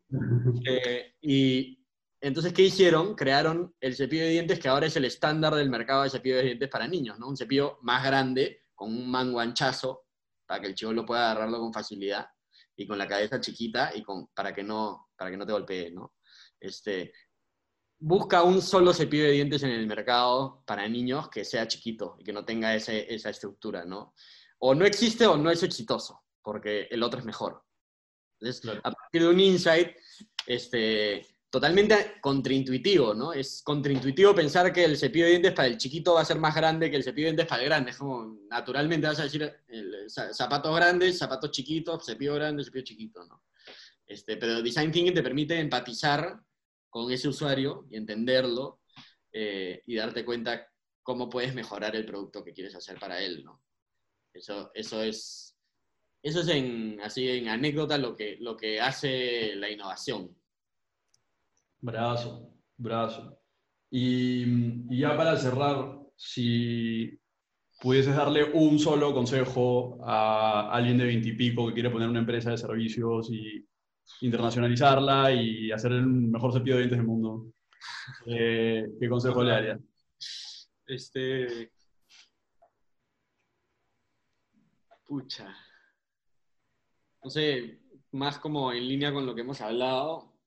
[0.66, 1.82] Eh, y
[2.20, 3.16] entonces, ¿qué hicieron?
[3.16, 6.42] Crearon el cepillo de dientes que ahora es el estándar del mercado de cepillo de
[6.42, 7.26] dientes para niños, ¿no?
[7.26, 10.04] Un cepillo más grande, con un mango anchazo,
[10.46, 12.26] para que el chivolo pueda agarrarlo con facilidad
[12.76, 15.90] y con la cabeza chiquita y con, para, que no, para que no te golpee,
[15.90, 16.14] ¿no?
[16.60, 17.12] Este,
[17.98, 22.24] busca un solo cepillo de dientes en el mercado para niños que sea chiquito y
[22.24, 24.14] que no tenga ese, esa estructura, ¿no?
[24.58, 27.62] O no existe o no es exitoso, porque el otro es mejor.
[28.40, 29.96] Entonces, a partir de un insight,
[30.46, 33.32] este, totalmente contraintuitivo, ¿no?
[33.32, 36.52] Es contraintuitivo pensar que el cepillo de dientes para el chiquito va a ser más
[36.52, 37.92] grande que el cepillo de dientes para el grande.
[37.92, 43.24] Es como, naturalmente vas a decir el, zapatos grandes, zapatos chiquitos, cepillo grande, cepillo chiquito,
[43.24, 43.44] ¿no?
[44.04, 46.40] Este, pero Design Thinking te permite empatizar
[46.90, 48.80] con ese usuario y entenderlo
[49.32, 50.68] eh, y darte cuenta
[51.04, 53.62] cómo puedes mejorar el producto que quieres hacer para él, ¿no?
[54.34, 55.56] Eso, eso es,
[56.22, 60.36] eso es en, así en anécdota lo que, lo que hace la innovación.
[61.80, 63.40] Brazo, brazo.
[63.90, 64.42] Y,
[64.92, 67.16] y ya para cerrar, si
[67.80, 72.58] pudieses darle un solo consejo a alguien de veintipico que quiere poner una empresa de
[72.58, 73.64] servicios y
[74.22, 77.52] internacionalizarla y hacer el mejor cepillo de dientes del mundo,
[78.26, 79.78] eh, ¿qué consejo le daría?
[80.86, 81.70] Este.
[85.14, 85.56] Pucha.
[87.22, 87.78] No sé,
[88.10, 90.40] más como en línea con lo que hemos hablado,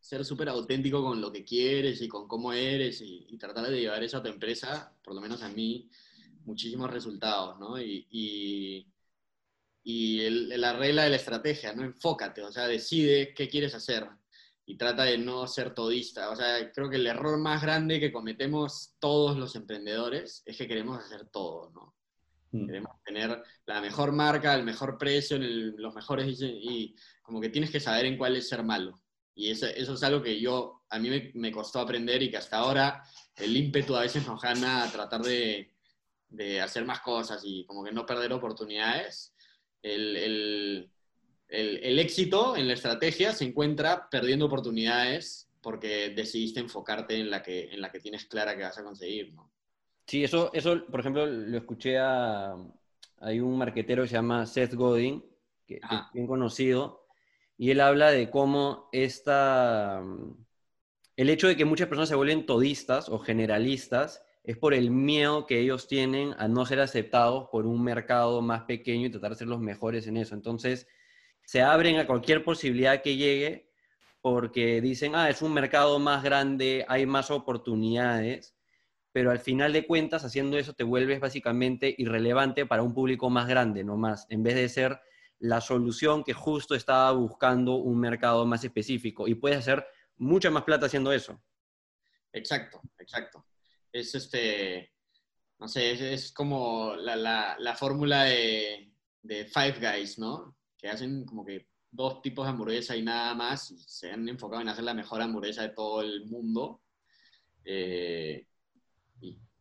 [0.00, 4.02] ser súper auténtico con lo que quieres y con cómo eres y, tratar de llevar
[4.02, 5.88] eso a tu empresa, por lo menos a mí,
[6.44, 7.80] muchísimos resultados, ¿no?
[7.80, 8.86] Y, y,
[9.82, 10.28] y
[10.58, 11.82] la regla de la estrategia, ¿no?
[11.82, 14.06] Enfócate, o sea, decide qué quieres hacer
[14.66, 16.28] y trata de no ser todista.
[16.28, 20.68] O sea, creo que el error más grande que cometemos todos los emprendedores es que
[20.68, 21.94] queremos hacer todo, ¿no?
[22.52, 22.66] Mm.
[22.66, 27.80] Queremos tener la mejor marca, el mejor precio, los mejores y como que tienes que
[27.80, 29.02] saber en cuál es ser malo.
[29.34, 32.58] Y eso, eso es algo que yo, a mí me, costó aprender y que hasta
[32.58, 33.02] ahora
[33.36, 35.74] el ímpetu a veces nos gana a tratar de,
[36.28, 39.34] de hacer más cosas y como que no perder oportunidades.
[39.80, 40.90] El, el,
[41.48, 47.72] el, éxito en la estrategia se encuentra perdiendo oportunidades porque decidiste enfocarte en la que,
[47.72, 49.51] en la que tienes clara que vas a conseguir, ¿no?
[50.06, 52.56] Sí, eso, eso, por ejemplo, lo escuché a...
[53.20, 55.24] Hay un marquetero que se llama Seth Godin,
[55.66, 57.06] que, es bien conocido,
[57.56, 60.02] y él habla de cómo esta...
[61.16, 65.46] El hecho de que muchas personas se vuelven todistas o generalistas es por el miedo
[65.46, 69.36] que ellos tienen a no ser aceptados por un mercado más pequeño y tratar de
[69.36, 70.34] ser los mejores en eso.
[70.34, 70.88] Entonces,
[71.44, 73.70] se abren a cualquier posibilidad que llegue
[74.20, 78.56] porque dicen, ah, es un mercado más grande, hay más oportunidades,
[79.12, 83.46] pero al final de cuentas, haciendo eso, te vuelves básicamente irrelevante para un público más
[83.46, 85.00] grande, no más, en vez de ser
[85.38, 89.28] la solución que justo estaba buscando un mercado más específico.
[89.28, 89.86] Y puedes hacer
[90.16, 91.42] mucha más plata haciendo eso.
[92.32, 93.46] Exacto, exacto.
[93.92, 94.92] Es este,
[95.58, 100.56] no sé, es, como la, fórmula de, de Five Guys, ¿no?
[100.82, 104.60] que hacen como que dos tipos de hamburguesa y nada más, y se han enfocado
[104.60, 106.82] en hacer la mejor hamburguesa de todo el mundo,
[107.64, 108.48] eh,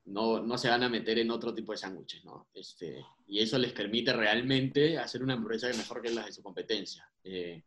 [0.05, 2.49] no, no, se van a meter en otro tipo de sándwiches, ¿no?
[2.53, 7.09] Este, y eso les permite realmente hacer una hamburguesa mejor que las de su competencia.
[7.23, 7.63] Eh,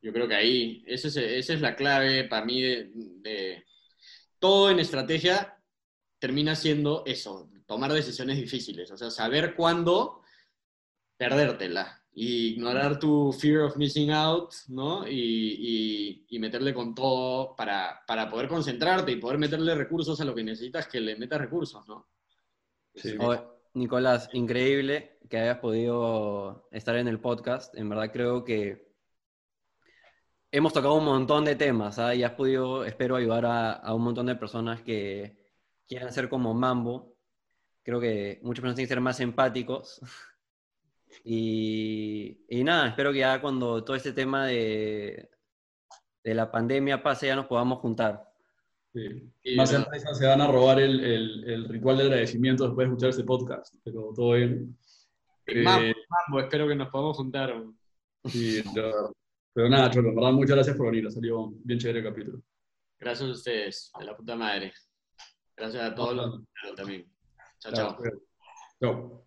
[0.00, 3.64] yo creo que ahí, esa es, esa es la clave para mí de,
[4.38, 5.56] todo en estrategia
[6.18, 10.22] termina siendo eso, tomar decisiones difíciles, o sea, saber cuándo
[11.16, 15.06] perdértela, y ignorar tu fear of missing out, ¿no?
[15.06, 20.34] Y, y, meterle con todo para, para, poder concentrarte y poder meterle recursos a lo
[20.34, 22.08] que necesitas que le metas recursos, ¿no?
[22.92, 23.16] Sí.
[23.74, 27.76] Nicolás, increíble que hayas podido estar en el podcast.
[27.76, 28.90] En verdad creo que
[30.50, 32.16] hemos tocado un montón de temas ¿ah?
[32.16, 35.38] y has podido, espero, ayudar a, a un montón de personas que
[35.86, 37.14] quieran ser como Mambo.
[37.84, 40.00] Creo que muchas personas tienen que ser más empáticos
[41.24, 45.30] y, nada, espero que ya cuando todo este tema de,
[46.22, 48.28] de la pandemia pase ya nos podamos juntar.
[49.56, 51.04] Más empresas se van a robar el,
[51.44, 54.76] el, ritual de agradecimiento después de escuchar este podcast, pero todo bien.
[55.46, 57.64] Eh, mambo, espero que nos podamos juntar.
[58.24, 62.42] Sí, pero, nada, Cholo, verdad, muchas gracias por venir, ha salido bien chévere el capítulo.
[62.98, 64.72] Gracias a ustedes, de la puta madre.
[65.56, 67.10] Gracias a todos los también.
[67.60, 67.98] Chao, chao.
[68.80, 69.24] Chao.